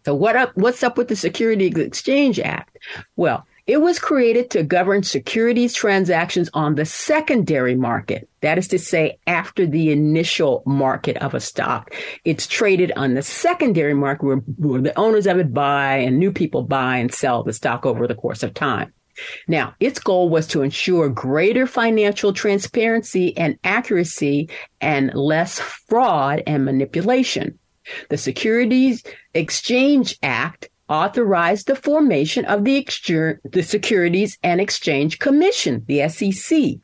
So 0.05 0.14
what 0.14 0.37
up, 0.37 0.57
what's 0.57 0.83
up 0.83 0.99
with 0.99 1.09
the 1.09 1.16
Securities 1.16 1.76
Exchange 1.76 2.38
Act? 2.40 2.78
Well, 3.16 3.47
it 3.66 3.80
was 3.80 3.99
created 3.99 4.50
to 4.50 4.62
govern 4.62 5.02
securities 5.02 5.75
transactions 5.75 6.49
on 6.54 6.76
the 6.76 6.85
secondary 6.85 7.75
market. 7.75 8.28
That 8.40 8.58
is 8.58 8.68
to 8.68 8.78
say, 8.78 9.18
after 9.26 9.66
the 9.66 9.90
initial 9.90 10.62
market 10.64 11.16
of 11.16 11.35
a 11.35 11.40
stock. 11.40 11.92
It's 12.25 12.46
traded 12.46 12.92
on 12.96 13.14
the 13.14 13.23
secondary 13.23 13.94
market 13.94 14.25
where, 14.25 14.37
where 14.37 14.80
the 14.80 14.96
owners 14.96 15.26
of 15.26 15.38
it 15.38 15.52
buy 15.52 15.96
and 15.96 16.18
new 16.18 16.30
people 16.30 16.62
buy 16.62 16.99
and 16.99 17.12
sell 17.12 17.42
the 17.42 17.52
stock 17.52 17.85
over 17.85 18.06
the 18.06 18.14
course 18.14 18.44
of 18.44 18.54
time. 18.54 18.92
Now, 19.49 19.75
its 19.80 19.99
goal 19.99 20.28
was 20.28 20.46
to 20.49 20.62
ensure 20.62 21.08
greater 21.08 21.66
financial 21.66 22.32
transparency 22.32 23.37
and 23.37 23.58
accuracy 23.64 24.50
and 24.80 25.12
less 25.14 25.58
fraud 25.58 26.43
and 26.47 26.64
manipulation. 26.64 27.58
The 28.10 28.19
Securities 28.19 29.02
Exchange 29.34 30.19
Act 30.23 30.69
authorized 30.88 31.66
the 31.66 31.76
formation 31.76 32.44
of 32.44 32.64
the, 32.64 32.86
the 33.44 33.62
Securities 33.62 34.38
and 34.42 34.60
Exchange 34.60 35.18
Commission, 35.18 35.84
the 35.86 36.08
SEC. 36.08 36.75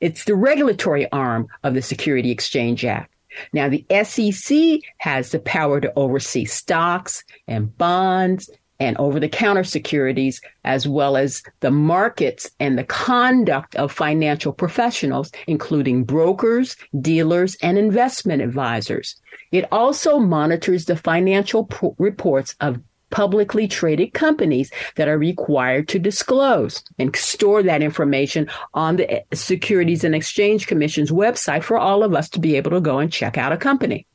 It's 0.00 0.24
the 0.24 0.34
regulatory 0.34 1.10
arm 1.12 1.48
of 1.62 1.74
the 1.74 1.82
Security 1.82 2.30
Exchange 2.30 2.84
Act. 2.84 3.12
Now, 3.52 3.68
the 3.68 3.84
SEC 4.04 4.80
has 4.98 5.30
the 5.30 5.38
power 5.38 5.80
to 5.80 5.92
oversee 5.96 6.44
stocks 6.44 7.24
and 7.48 7.76
bonds 7.78 8.50
and 8.82 8.96
over 8.98 9.20
the 9.20 9.28
counter 9.28 9.62
securities, 9.62 10.40
as 10.64 10.88
well 10.88 11.16
as 11.16 11.42
the 11.60 11.70
markets 11.70 12.50
and 12.58 12.76
the 12.76 12.84
conduct 12.84 13.76
of 13.76 13.92
financial 13.92 14.52
professionals, 14.52 15.30
including 15.46 16.02
brokers, 16.02 16.76
dealers, 17.00 17.56
and 17.62 17.78
investment 17.78 18.42
advisors. 18.42 19.14
It 19.52 19.66
also 19.70 20.18
monitors 20.18 20.86
the 20.86 20.96
financial 20.96 21.70
reports 21.98 22.56
of 22.60 22.80
publicly 23.12 23.68
traded 23.68 24.12
companies 24.12 24.72
that 24.96 25.06
are 25.06 25.18
required 25.18 25.86
to 25.88 26.00
disclose 26.00 26.82
and 26.98 27.14
store 27.14 27.62
that 27.62 27.82
information 27.82 28.48
on 28.74 28.96
the 28.96 29.22
Securities 29.32 30.02
and 30.02 30.14
Exchange 30.14 30.66
Commission's 30.66 31.12
website 31.12 31.62
for 31.62 31.78
all 31.78 32.02
of 32.02 32.14
us 32.14 32.28
to 32.30 32.40
be 32.40 32.56
able 32.56 32.72
to 32.72 32.80
go 32.80 32.98
and 32.98 33.12
check 33.12 33.38
out 33.38 33.52
a 33.52 33.56
company. 33.56 34.06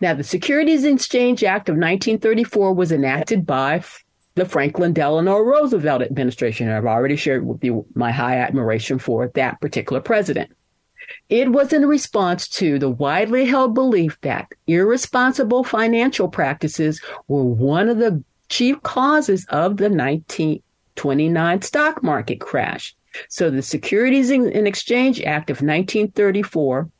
Now, 0.00 0.14
the 0.14 0.24
Securities 0.24 0.84
and 0.84 0.96
Exchange 0.96 1.44
Act 1.44 1.68
of 1.68 1.74
1934 1.74 2.74
was 2.74 2.90
enacted 2.90 3.46
by 3.46 3.84
the 4.34 4.44
Franklin 4.44 4.92
Delano 4.92 5.38
Roosevelt 5.38 6.02
administration. 6.02 6.68
I've 6.68 6.86
already 6.86 7.16
shared 7.16 7.46
with 7.46 7.62
you 7.62 7.86
my 7.94 8.10
high 8.10 8.38
admiration 8.38 8.98
for 8.98 9.28
that 9.34 9.60
particular 9.60 10.00
president. 10.00 10.50
It 11.28 11.50
was 11.50 11.72
in 11.72 11.86
response 11.86 12.48
to 12.48 12.78
the 12.78 12.90
widely 12.90 13.44
held 13.44 13.74
belief 13.74 14.20
that 14.22 14.52
irresponsible 14.66 15.64
financial 15.64 16.28
practices 16.28 17.00
were 17.26 17.44
one 17.44 17.88
of 17.88 17.98
the 17.98 18.22
chief 18.50 18.82
causes 18.82 19.46
of 19.48 19.78
the 19.78 19.88
1929 19.88 21.62
stock 21.62 22.02
market 22.02 22.40
crash. 22.40 22.94
So 23.28 23.50
the 23.50 23.62
Securities 23.62 24.30
and 24.30 24.68
Exchange 24.68 25.20
Act 25.22 25.50
of 25.50 25.56
1934, 25.56 26.90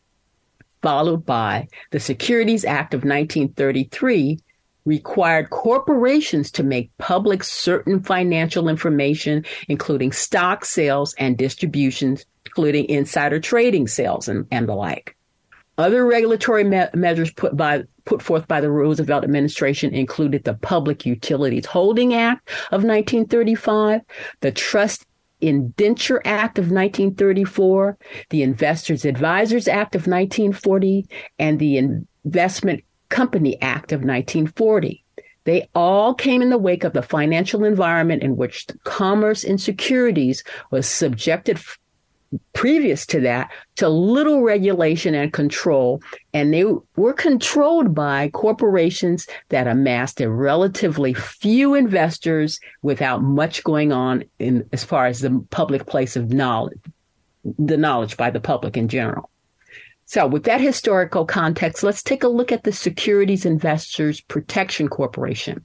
followed 0.81 1.27
by 1.27 1.69
the 1.91 2.01
Securities 2.01 2.65
Act 2.65 2.95
of 2.95 3.01
1933, 3.01 4.39
required 4.87 5.51
corporations 5.51 6.51
to 6.53 6.63
make 6.63 6.91
public 6.99 7.45
certain 7.45 8.03
financial 8.03 8.69
information, 8.69 9.45
including 9.69 10.11
stock 10.11 10.65
sales 10.65 11.15
and 11.19 11.37
distributions, 11.37 12.25
including 12.47 12.87
insider 12.89 13.39
trading 13.39 13.87
sales 13.87 14.27
and, 14.27 14.47
and 14.51 14.69
the 14.69 14.75
like. 14.75 15.17
Other 15.79 16.05
regulatory 16.05 16.65
me- 16.65 16.87
measures 16.95 17.31
put 17.31 17.57
by 17.57 17.85
put 18.11 18.21
forth 18.21 18.49
by 18.49 18.61
the 18.61 18.73
Roosevelt 18.73 19.23
administration 19.23 19.95
included 19.95 20.43
the 20.43 20.55
Public 20.55 21.07
Utilities 21.07 21.65
Holding 21.65 22.13
Act 22.13 22.49
of 22.73 22.83
1935, 22.83 24.01
the 24.41 24.51
Trust 24.51 25.07
Indenture 25.41 26.21
Act 26.25 26.59
of 26.59 26.73
1934, 26.73 27.97
the 28.31 28.43
Investors 28.43 29.05
Advisors 29.05 29.69
Act 29.69 29.95
of 29.95 30.09
1940, 30.09 31.07
and 31.39 31.61
the 31.61 31.79
Investment 31.79 32.83
Company 33.11 33.63
Act 33.63 33.93
of 33.93 34.01
1940. 34.01 35.05
They 35.45 35.69
all 35.73 36.13
came 36.13 36.43
in 36.43 36.51
the 36.51 36.59
wake 36.59 36.83
of 36.83 36.95
the 36.95 37.03
financial 37.03 37.65
environment 37.65 38.25
in 38.25 38.37
which 38.37 38.67
commerce 38.83 39.45
in 39.45 39.57
securities 39.57 40.43
was 40.73 40.89
subjected 40.89 41.61
previous 42.53 43.07
to 43.07 43.21
that 43.21 43.51
to 43.77 43.89
little 43.89 44.43
regulation 44.43 45.15
and 45.15 45.33
control. 45.33 46.01
And 46.33 46.53
they 46.53 46.65
were 46.97 47.13
controlled 47.13 47.95
by 47.95 48.29
corporations 48.31 49.27
that 49.49 49.67
amassed 49.67 50.21
a 50.21 50.31
relatively 50.31 51.15
few 51.15 51.75
investors 51.75 52.61
without 52.83 53.23
much 53.23 53.65
going 53.65 53.93
on 53.93 54.25
in 54.39 54.69
as 54.73 54.85
far 54.85 55.07
as 55.07 55.21
the 55.21 55.45
public 55.51 55.87
place 55.87 56.17
of 56.17 56.33
knowledge, 56.33 56.79
the 57.59 57.77
knowledge 57.77 58.17
by 58.17 58.31
the 58.31 58.41
public 58.41 58.77
in 58.77 58.89
general. 58.89 59.31
So 60.07 60.27
with 60.27 60.45
that 60.45 60.61
historical 60.61 61.25
context, 61.25 61.85
let's 61.85 62.03
take 62.03 62.25
a 62.25 62.29
look 62.29 62.51
at 62.51 62.65
the 62.65 62.73
Securities 62.73 63.47
Investors 63.47 64.21
Protection 64.21 64.89
Corporation. 64.89 65.65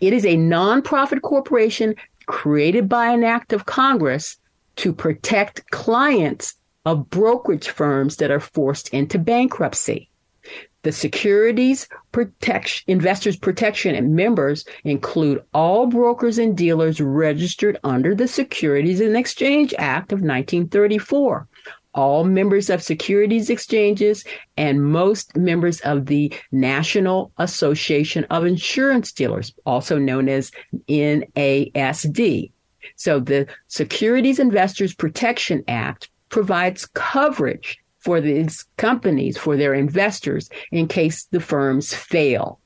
It 0.00 0.12
is 0.12 0.26
a 0.26 0.36
nonprofit 0.36 1.22
corporation 1.22 1.94
created 2.26 2.88
by 2.88 3.06
an 3.06 3.24
act 3.24 3.52
of 3.54 3.64
Congress 3.64 4.36
to 4.76 4.92
protect 4.92 5.70
clients 5.70 6.54
of 6.84 7.08
brokerage 7.10 7.68
firms 7.68 8.16
that 8.16 8.30
are 8.30 8.40
forced 8.40 8.88
into 8.90 9.18
bankruptcy. 9.18 10.10
The 10.82 10.92
securities 10.92 11.88
protection, 12.12 12.84
investors 12.88 13.36
protection 13.36 13.94
and 13.94 14.14
members 14.14 14.66
include 14.84 15.42
all 15.54 15.86
brokers 15.86 16.36
and 16.36 16.54
dealers 16.54 17.00
registered 17.00 17.78
under 17.84 18.14
the 18.14 18.28
Securities 18.28 19.00
and 19.00 19.16
Exchange 19.16 19.72
Act 19.78 20.12
of 20.12 20.18
1934 20.20 21.48
all 21.94 22.24
members 22.24 22.70
of 22.70 22.82
securities 22.82 23.50
exchanges 23.50 24.24
and 24.56 24.84
most 24.84 25.36
members 25.36 25.80
of 25.82 26.06
the 26.06 26.32
National 26.50 27.30
Association 27.38 28.24
of 28.30 28.44
Insurance 28.44 29.12
Dealers, 29.12 29.54
also 29.64 29.98
known 29.98 30.28
as 30.28 30.50
NASD. 30.88 32.50
So 32.96 33.20
the 33.20 33.46
Securities 33.68 34.38
Investors 34.38 34.94
Protection 34.94 35.64
Act 35.68 36.10
provides 36.28 36.86
coverage 36.86 37.78
for 38.00 38.20
these 38.20 38.64
companies, 38.76 39.38
for 39.38 39.56
their 39.56 39.72
investors, 39.74 40.50
in 40.70 40.88
case 40.88 41.24
the 41.24 41.40
firms 41.40 41.94
fail. 41.94 42.60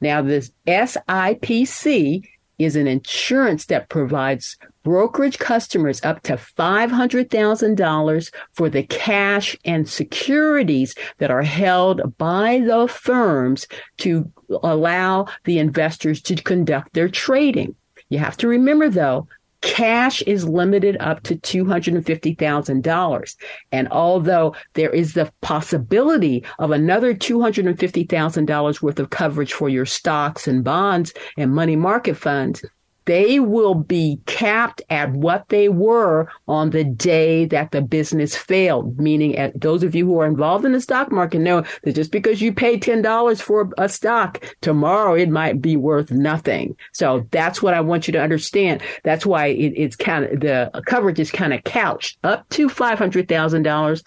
Now, 0.00 0.22
the 0.22 0.48
SIPC 0.66 2.22
is 2.58 2.76
an 2.76 2.86
insurance 2.86 3.66
that 3.66 3.88
provides 3.88 4.56
brokerage 4.82 5.38
customers 5.38 6.02
up 6.04 6.22
to 6.22 6.34
$500,000 6.34 8.30
for 8.52 8.70
the 8.70 8.82
cash 8.84 9.56
and 9.64 9.88
securities 9.88 10.94
that 11.18 11.30
are 11.30 11.42
held 11.42 12.16
by 12.16 12.60
the 12.60 12.86
firms 12.88 13.66
to 13.98 14.30
allow 14.62 15.26
the 15.44 15.58
investors 15.58 16.22
to 16.22 16.36
conduct 16.36 16.94
their 16.94 17.08
trading. 17.08 17.74
You 18.08 18.18
have 18.20 18.36
to 18.38 18.48
remember 18.48 18.88
though, 18.88 19.26
Cash 19.66 20.22
is 20.22 20.48
limited 20.48 20.96
up 21.00 21.24
to 21.24 21.34
$250,000. 21.34 23.36
And 23.72 23.88
although 23.88 24.54
there 24.74 24.90
is 24.90 25.14
the 25.14 25.32
possibility 25.40 26.44
of 26.60 26.70
another 26.70 27.14
$250,000 27.14 28.82
worth 28.82 29.00
of 29.00 29.10
coverage 29.10 29.52
for 29.52 29.68
your 29.68 29.84
stocks 29.84 30.46
and 30.46 30.62
bonds 30.62 31.12
and 31.36 31.52
money 31.52 31.74
market 31.74 32.16
funds, 32.16 32.64
they 33.06 33.40
will 33.40 33.74
be 33.74 34.20
capped 34.26 34.82
at 34.90 35.10
what 35.12 35.48
they 35.48 35.68
were 35.68 36.28
on 36.46 36.70
the 36.70 36.84
day 36.84 37.46
that 37.46 37.70
the 37.70 37.80
business 37.80 38.36
failed. 38.36 38.98
Meaning, 38.98 39.36
at 39.36 39.58
those 39.60 39.82
of 39.82 39.94
you 39.94 40.06
who 40.06 40.20
are 40.20 40.26
involved 40.26 40.64
in 40.64 40.72
the 40.72 40.80
stock 40.80 41.10
market 41.10 41.38
know 41.38 41.64
that 41.82 41.94
just 41.94 42.12
because 42.12 42.42
you 42.42 42.52
pay 42.52 42.78
$10 42.78 43.40
for 43.40 43.70
a 43.78 43.88
stock, 43.88 44.44
tomorrow 44.60 45.14
it 45.14 45.30
might 45.30 45.62
be 45.62 45.76
worth 45.76 46.10
nothing. 46.10 46.76
So 46.92 47.26
that's 47.30 47.62
what 47.62 47.74
I 47.74 47.80
want 47.80 48.06
you 48.06 48.12
to 48.12 48.22
understand. 48.22 48.82
That's 49.04 49.24
why 49.24 49.46
it, 49.46 49.72
it's 49.76 49.96
kind 49.96 50.24
of, 50.24 50.40
the 50.40 50.70
coverage 50.86 51.20
is 51.20 51.30
kind 51.30 51.54
of 51.54 51.64
couched 51.64 52.18
up 52.24 52.48
to 52.50 52.68
$500,000, 52.68 54.06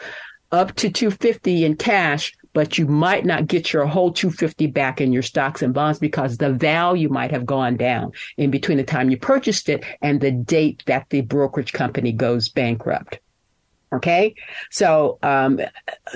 up 0.51 0.75
to 0.75 0.89
250 0.89 1.65
in 1.65 1.75
cash 1.75 2.33
but 2.59 2.77
you 2.77 2.85
might 2.85 3.25
not 3.25 3.47
get 3.47 3.71
your 3.71 3.85
whole 3.85 4.11
250 4.11 4.67
back 4.67 4.99
in 4.99 5.13
your 5.13 5.21
stocks 5.21 5.61
and 5.61 5.73
bonds 5.73 5.97
because 5.97 6.39
the 6.39 6.51
value 6.51 7.07
might 7.07 7.31
have 7.31 7.45
gone 7.45 7.77
down 7.77 8.11
in 8.35 8.51
between 8.51 8.77
the 8.77 8.83
time 8.83 9.09
you 9.09 9.15
purchased 9.15 9.69
it 9.69 9.81
and 10.01 10.19
the 10.19 10.29
date 10.29 10.83
that 10.85 11.09
the 11.09 11.21
brokerage 11.21 11.71
company 11.71 12.11
goes 12.11 12.49
bankrupt. 12.49 13.19
Okay. 13.93 14.35
So, 14.71 15.19
um, 15.23 15.61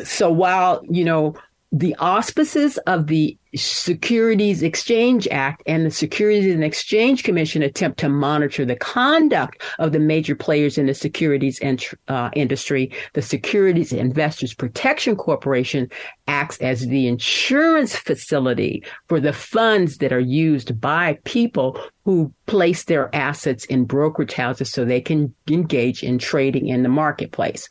so 0.04 0.34
while, 0.34 0.84
you 0.90 1.06
know, 1.06 1.36
the 1.74 1.96
auspices 1.96 2.78
of 2.86 3.08
the 3.08 3.36
Securities 3.56 4.62
Exchange 4.62 5.28
Act 5.30 5.64
and 5.66 5.88
the 5.88 5.92
Securities 5.92 6.54
and 6.54 6.64
Exchange 6.64 7.24
Commission 7.24 7.64
attempt 7.64 8.00
to 8.00 8.10
monitor 8.10 8.64
the 8.64 8.76
conduct 8.76 9.60
of 9.80 9.92
the 9.92 10.00
major 10.00 10.36
players 10.36 10.78
in 10.78 10.86
the 10.86 10.94
securities 10.94 11.60
uh, 12.08 12.30
industry. 12.36 12.92
The 13.14 13.24
Securities 13.24 13.92
Investors 13.92 14.54
Protection 14.54 15.16
Corporation 15.16 15.90
acts 16.28 16.60
as 16.60 16.86
the 16.86 17.08
insurance 17.08 17.96
facility 17.96 18.84
for 19.08 19.20
the 19.20 19.34
funds 19.34 19.98
that 19.98 20.14
are 20.14 20.20
used 20.20 20.80
by 20.80 21.18
people 21.24 21.80
who 22.06 22.32
place 22.46 22.84
their 22.84 23.14
assets 23.16 23.66
in 23.66 23.86
brokerage 23.86 24.34
houses 24.34 24.72
so 24.72 24.86
they 24.86 25.02
can 25.02 25.34
engage 25.50 26.04
in 26.04 26.20
trading 26.20 26.68
in 26.68 26.84
the 26.84 26.90
marketplace. 26.90 27.68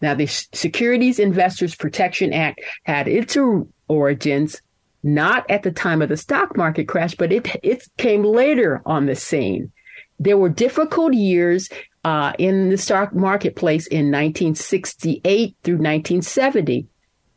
Now, 0.00 0.14
the 0.14 0.26
Securities 0.26 1.18
Investors 1.18 1.74
Protection 1.74 2.32
Act 2.32 2.60
had 2.84 3.08
its 3.08 3.36
origins 3.88 4.60
not 5.02 5.48
at 5.50 5.62
the 5.62 5.70
time 5.70 6.02
of 6.02 6.08
the 6.08 6.16
stock 6.16 6.56
market 6.56 6.86
crash, 6.86 7.14
but 7.14 7.32
it 7.32 7.48
it 7.62 7.82
came 7.96 8.22
later 8.22 8.82
on 8.84 9.06
the 9.06 9.14
scene. 9.14 9.72
There 10.18 10.36
were 10.36 10.50
difficult 10.50 11.14
years 11.14 11.70
uh, 12.04 12.32
in 12.38 12.68
the 12.68 12.76
stock 12.76 13.14
marketplace 13.14 13.86
in 13.86 14.06
1968 14.10 15.56
through 15.62 15.74
1970 15.74 16.86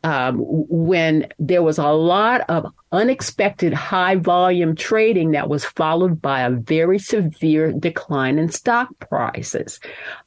um, 0.04 0.36
when 0.38 1.26
there 1.38 1.62
was 1.62 1.78
a 1.78 1.88
lot 1.88 2.42
of 2.48 2.66
unexpected 2.92 3.72
high 3.72 4.14
volume 4.16 4.76
trading 4.76 5.32
that 5.32 5.48
was 5.48 5.64
followed 5.64 6.20
by 6.20 6.42
a 6.42 6.50
very 6.50 6.98
severe 6.98 7.72
decline 7.72 8.38
in 8.38 8.50
stock 8.50 8.88
prices. 9.00 9.80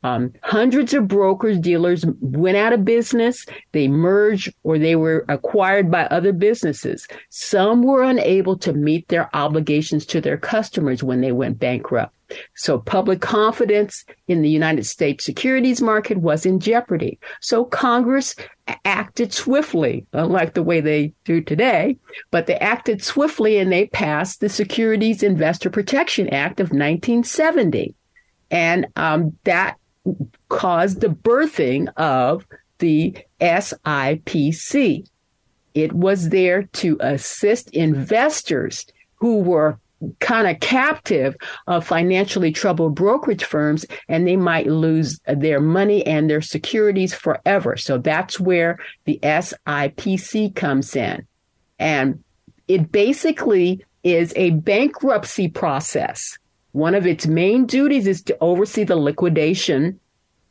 Um, 0.03 0.33
hundreds 0.43 0.93
of 0.93 1.07
brokers, 1.07 1.59
dealers 1.59 2.05
went 2.19 2.57
out 2.57 2.73
of 2.73 2.83
business. 2.83 3.45
They 3.71 3.87
merged 3.87 4.53
or 4.63 4.77
they 4.79 4.95
were 4.95 5.23
acquired 5.29 5.89
by 5.91 6.05
other 6.07 6.33
businesses. 6.33 7.07
Some 7.29 7.83
were 7.83 8.03
unable 8.03 8.57
to 8.57 8.73
meet 8.73 9.07
their 9.07 9.29
obligations 9.35 10.05
to 10.07 10.19
their 10.19 10.37
customers 10.37 11.03
when 11.03 11.21
they 11.21 11.31
went 11.31 11.59
bankrupt. 11.59 12.16
So 12.55 12.79
public 12.79 13.21
confidence 13.21 14.05
in 14.27 14.41
the 14.41 14.49
United 14.49 14.85
States 14.85 15.23
securities 15.23 15.81
market 15.81 16.17
was 16.17 16.45
in 16.45 16.59
jeopardy. 16.59 17.19
So 17.41 17.63
Congress 17.65 18.35
acted 18.85 19.33
swiftly, 19.33 20.05
unlike 20.13 20.53
the 20.53 20.63
way 20.63 20.81
they 20.81 21.13
do 21.23 21.41
today, 21.41 21.97
but 22.31 22.47
they 22.47 22.55
acted 22.57 23.03
swiftly 23.03 23.57
and 23.57 23.71
they 23.71 23.87
passed 23.87 24.39
the 24.39 24.49
Securities 24.49 25.23
Investor 25.23 25.69
Protection 25.69 26.27
Act 26.29 26.59
of 26.59 26.67
1970. 26.67 27.95
And 28.51 28.87
um, 28.95 29.37
that 29.43 29.77
caused 30.49 31.01
the 31.01 31.09
birthing 31.09 31.91
of 31.97 32.45
the 32.79 33.17
SIPC. 33.41 35.07
It 35.73 35.93
was 35.93 36.29
there 36.29 36.63
to 36.63 36.97
assist 36.99 37.69
investors 37.71 38.85
who 39.15 39.39
were 39.39 39.79
kind 40.19 40.47
of 40.47 40.59
captive 40.59 41.35
of 41.65 41.85
financially 41.85 42.51
troubled 42.51 42.95
brokerage 42.95 43.43
firms 43.43 43.85
and 44.07 44.27
they 44.27 44.35
might 44.35 44.67
lose 44.67 45.19
their 45.25 45.59
money 45.59 46.05
and 46.05 46.29
their 46.29 46.41
securities 46.41 47.13
forever. 47.13 47.75
So 47.77 47.97
that's 47.97 48.39
where 48.39 48.79
the 49.05 49.19
SIPC 49.23 50.55
comes 50.55 50.95
in. 50.95 51.25
And 51.79 52.23
it 52.67 52.91
basically 52.91 53.83
is 54.03 54.33
a 54.35 54.51
bankruptcy 54.51 55.47
process. 55.47 56.37
One 56.73 56.95
of 56.95 57.07
its 57.07 57.25
main 57.25 57.65
duties 57.65 58.07
is 58.07 58.21
to 58.23 58.37
oversee 58.39 58.83
the 58.83 58.95
liquidation 58.95 59.99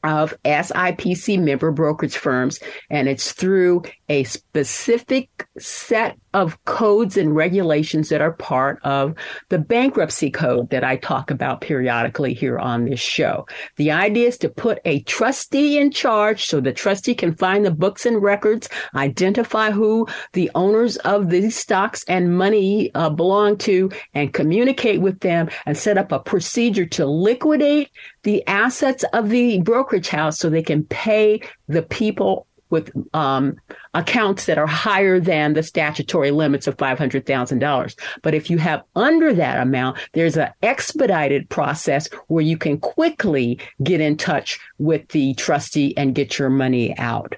of 0.02 0.34
SIPC 0.44 1.40
member 1.40 1.72
brokerage 1.72 2.16
firms, 2.16 2.60
and 2.90 3.08
it's 3.08 3.32
through 3.32 3.82
a 4.08 4.24
specific 4.24 5.45
set 5.58 6.18
of 6.34 6.62
codes 6.64 7.16
and 7.16 7.34
regulations 7.34 8.10
that 8.10 8.20
are 8.20 8.32
part 8.32 8.78
of 8.82 9.14
the 9.48 9.58
bankruptcy 9.58 10.30
code 10.30 10.68
that 10.70 10.84
I 10.84 10.96
talk 10.96 11.30
about 11.30 11.62
periodically 11.62 12.34
here 12.34 12.58
on 12.58 12.84
this 12.84 13.00
show. 13.00 13.46
The 13.76 13.90
idea 13.90 14.28
is 14.28 14.38
to 14.38 14.48
put 14.48 14.80
a 14.84 15.00
trustee 15.04 15.78
in 15.78 15.90
charge 15.90 16.46
so 16.46 16.60
the 16.60 16.72
trustee 16.72 17.14
can 17.14 17.34
find 17.34 17.64
the 17.64 17.70
books 17.70 18.04
and 18.04 18.22
records, 18.22 18.68
identify 18.94 19.70
who 19.70 20.06
the 20.32 20.50
owners 20.54 20.96
of 20.98 21.30
these 21.30 21.56
stocks 21.56 22.04
and 22.06 22.36
money 22.36 22.90
uh, 22.94 23.10
belong 23.10 23.56
to, 23.58 23.90
and 24.12 24.34
communicate 24.34 25.00
with 25.00 25.20
them 25.20 25.48
and 25.64 25.76
set 25.78 25.96
up 25.96 26.12
a 26.12 26.18
procedure 26.18 26.86
to 26.86 27.06
liquidate 27.06 27.90
the 28.24 28.46
assets 28.46 29.04
of 29.12 29.30
the 29.30 29.60
brokerage 29.62 30.08
house 30.08 30.38
so 30.38 30.50
they 30.50 30.62
can 30.62 30.84
pay 30.84 31.40
the 31.68 31.82
people 31.82 32.46
with 32.70 32.90
um, 33.14 33.56
accounts 33.94 34.46
that 34.46 34.58
are 34.58 34.66
higher 34.66 35.20
than 35.20 35.52
the 35.52 35.62
statutory 35.62 36.30
limits 36.30 36.66
of 36.66 36.76
$500,000. 36.76 37.98
But 38.22 38.34
if 38.34 38.50
you 38.50 38.58
have 38.58 38.82
under 38.94 39.32
that 39.34 39.60
amount, 39.60 39.98
there's 40.12 40.36
an 40.36 40.50
expedited 40.62 41.48
process 41.48 42.08
where 42.28 42.44
you 42.44 42.56
can 42.56 42.78
quickly 42.78 43.58
get 43.82 44.00
in 44.00 44.16
touch 44.16 44.58
with 44.78 45.08
the 45.08 45.34
trustee 45.34 45.96
and 45.96 46.14
get 46.14 46.38
your 46.38 46.50
money 46.50 46.96
out. 46.98 47.34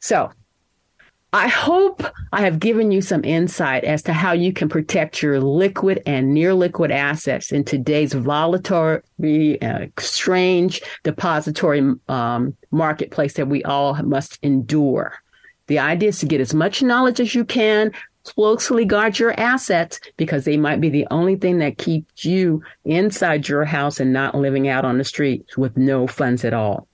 So 0.00 0.30
I 1.32 1.48
hope 1.48 2.02
I 2.32 2.40
have 2.40 2.58
given 2.58 2.90
you 2.90 3.02
some 3.02 3.22
insight 3.22 3.84
as 3.84 4.02
to 4.04 4.14
how 4.14 4.32
you 4.32 4.50
can 4.50 4.70
protect 4.70 5.22
your 5.22 5.40
liquid 5.40 6.02
and 6.06 6.32
near 6.32 6.54
liquid 6.54 6.90
assets 6.90 7.52
in 7.52 7.64
today's 7.64 8.14
volatile, 8.14 9.00
uh, 9.22 9.86
strange 9.98 10.80
depository 11.04 11.92
um, 12.08 12.56
marketplace 12.70 13.34
that 13.34 13.48
we 13.48 13.62
all 13.64 13.94
must 14.02 14.38
endure. 14.42 15.16
The 15.66 15.78
idea 15.78 16.08
is 16.08 16.20
to 16.20 16.26
get 16.26 16.40
as 16.40 16.54
much 16.54 16.82
knowledge 16.82 17.20
as 17.20 17.34
you 17.34 17.44
can, 17.44 17.92
closely 18.24 18.86
guard 18.86 19.18
your 19.18 19.38
assets 19.38 20.00
because 20.16 20.46
they 20.46 20.56
might 20.56 20.80
be 20.80 20.88
the 20.88 21.06
only 21.10 21.36
thing 21.36 21.58
that 21.58 21.76
keeps 21.76 22.24
you 22.24 22.62
inside 22.86 23.48
your 23.48 23.66
house 23.66 24.00
and 24.00 24.14
not 24.14 24.34
living 24.34 24.66
out 24.66 24.86
on 24.86 24.96
the 24.96 25.04
streets 25.04 25.58
with 25.58 25.76
no 25.76 26.06
funds 26.06 26.42
at 26.42 26.54
all. 26.54 26.87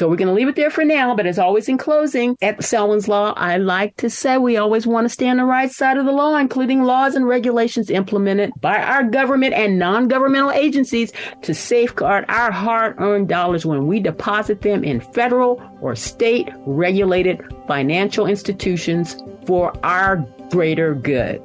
So 0.00 0.08
we're 0.08 0.16
going 0.16 0.28
to 0.28 0.34
leave 0.34 0.48
it 0.48 0.56
there 0.56 0.70
for 0.70 0.82
now. 0.82 1.14
But 1.14 1.26
as 1.26 1.38
always, 1.38 1.68
in 1.68 1.76
closing, 1.76 2.34
at 2.40 2.64
Selwyn's 2.64 3.06
Law, 3.06 3.34
I 3.36 3.58
like 3.58 3.98
to 3.98 4.08
say 4.08 4.38
we 4.38 4.56
always 4.56 4.86
want 4.86 5.04
to 5.04 5.10
stay 5.10 5.28
on 5.28 5.36
the 5.36 5.44
right 5.44 5.70
side 5.70 5.98
of 5.98 6.06
the 6.06 6.10
law, 6.10 6.38
including 6.38 6.84
laws 6.84 7.14
and 7.14 7.28
regulations 7.28 7.90
implemented 7.90 8.50
by 8.62 8.78
our 8.78 9.04
government 9.04 9.52
and 9.52 9.78
non 9.78 10.08
governmental 10.08 10.52
agencies 10.52 11.12
to 11.42 11.52
safeguard 11.52 12.24
our 12.30 12.50
hard 12.50 12.94
earned 12.98 13.28
dollars 13.28 13.66
when 13.66 13.86
we 13.86 14.00
deposit 14.00 14.62
them 14.62 14.84
in 14.84 15.02
federal 15.02 15.62
or 15.82 15.94
state 15.94 16.48
regulated 16.60 17.42
financial 17.66 18.24
institutions 18.26 19.22
for 19.44 19.70
our 19.84 20.16
greater 20.50 20.94
good. 20.94 21.42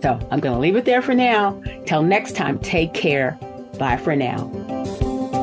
So 0.00 0.16
I'm 0.30 0.38
going 0.38 0.54
to 0.54 0.60
leave 0.60 0.76
it 0.76 0.84
there 0.84 1.02
for 1.02 1.16
now. 1.16 1.60
Till 1.86 2.04
next 2.04 2.36
time, 2.36 2.60
take 2.60 2.94
care. 2.94 3.36
Bye 3.80 3.96
for 3.96 4.14
now. 4.14 4.79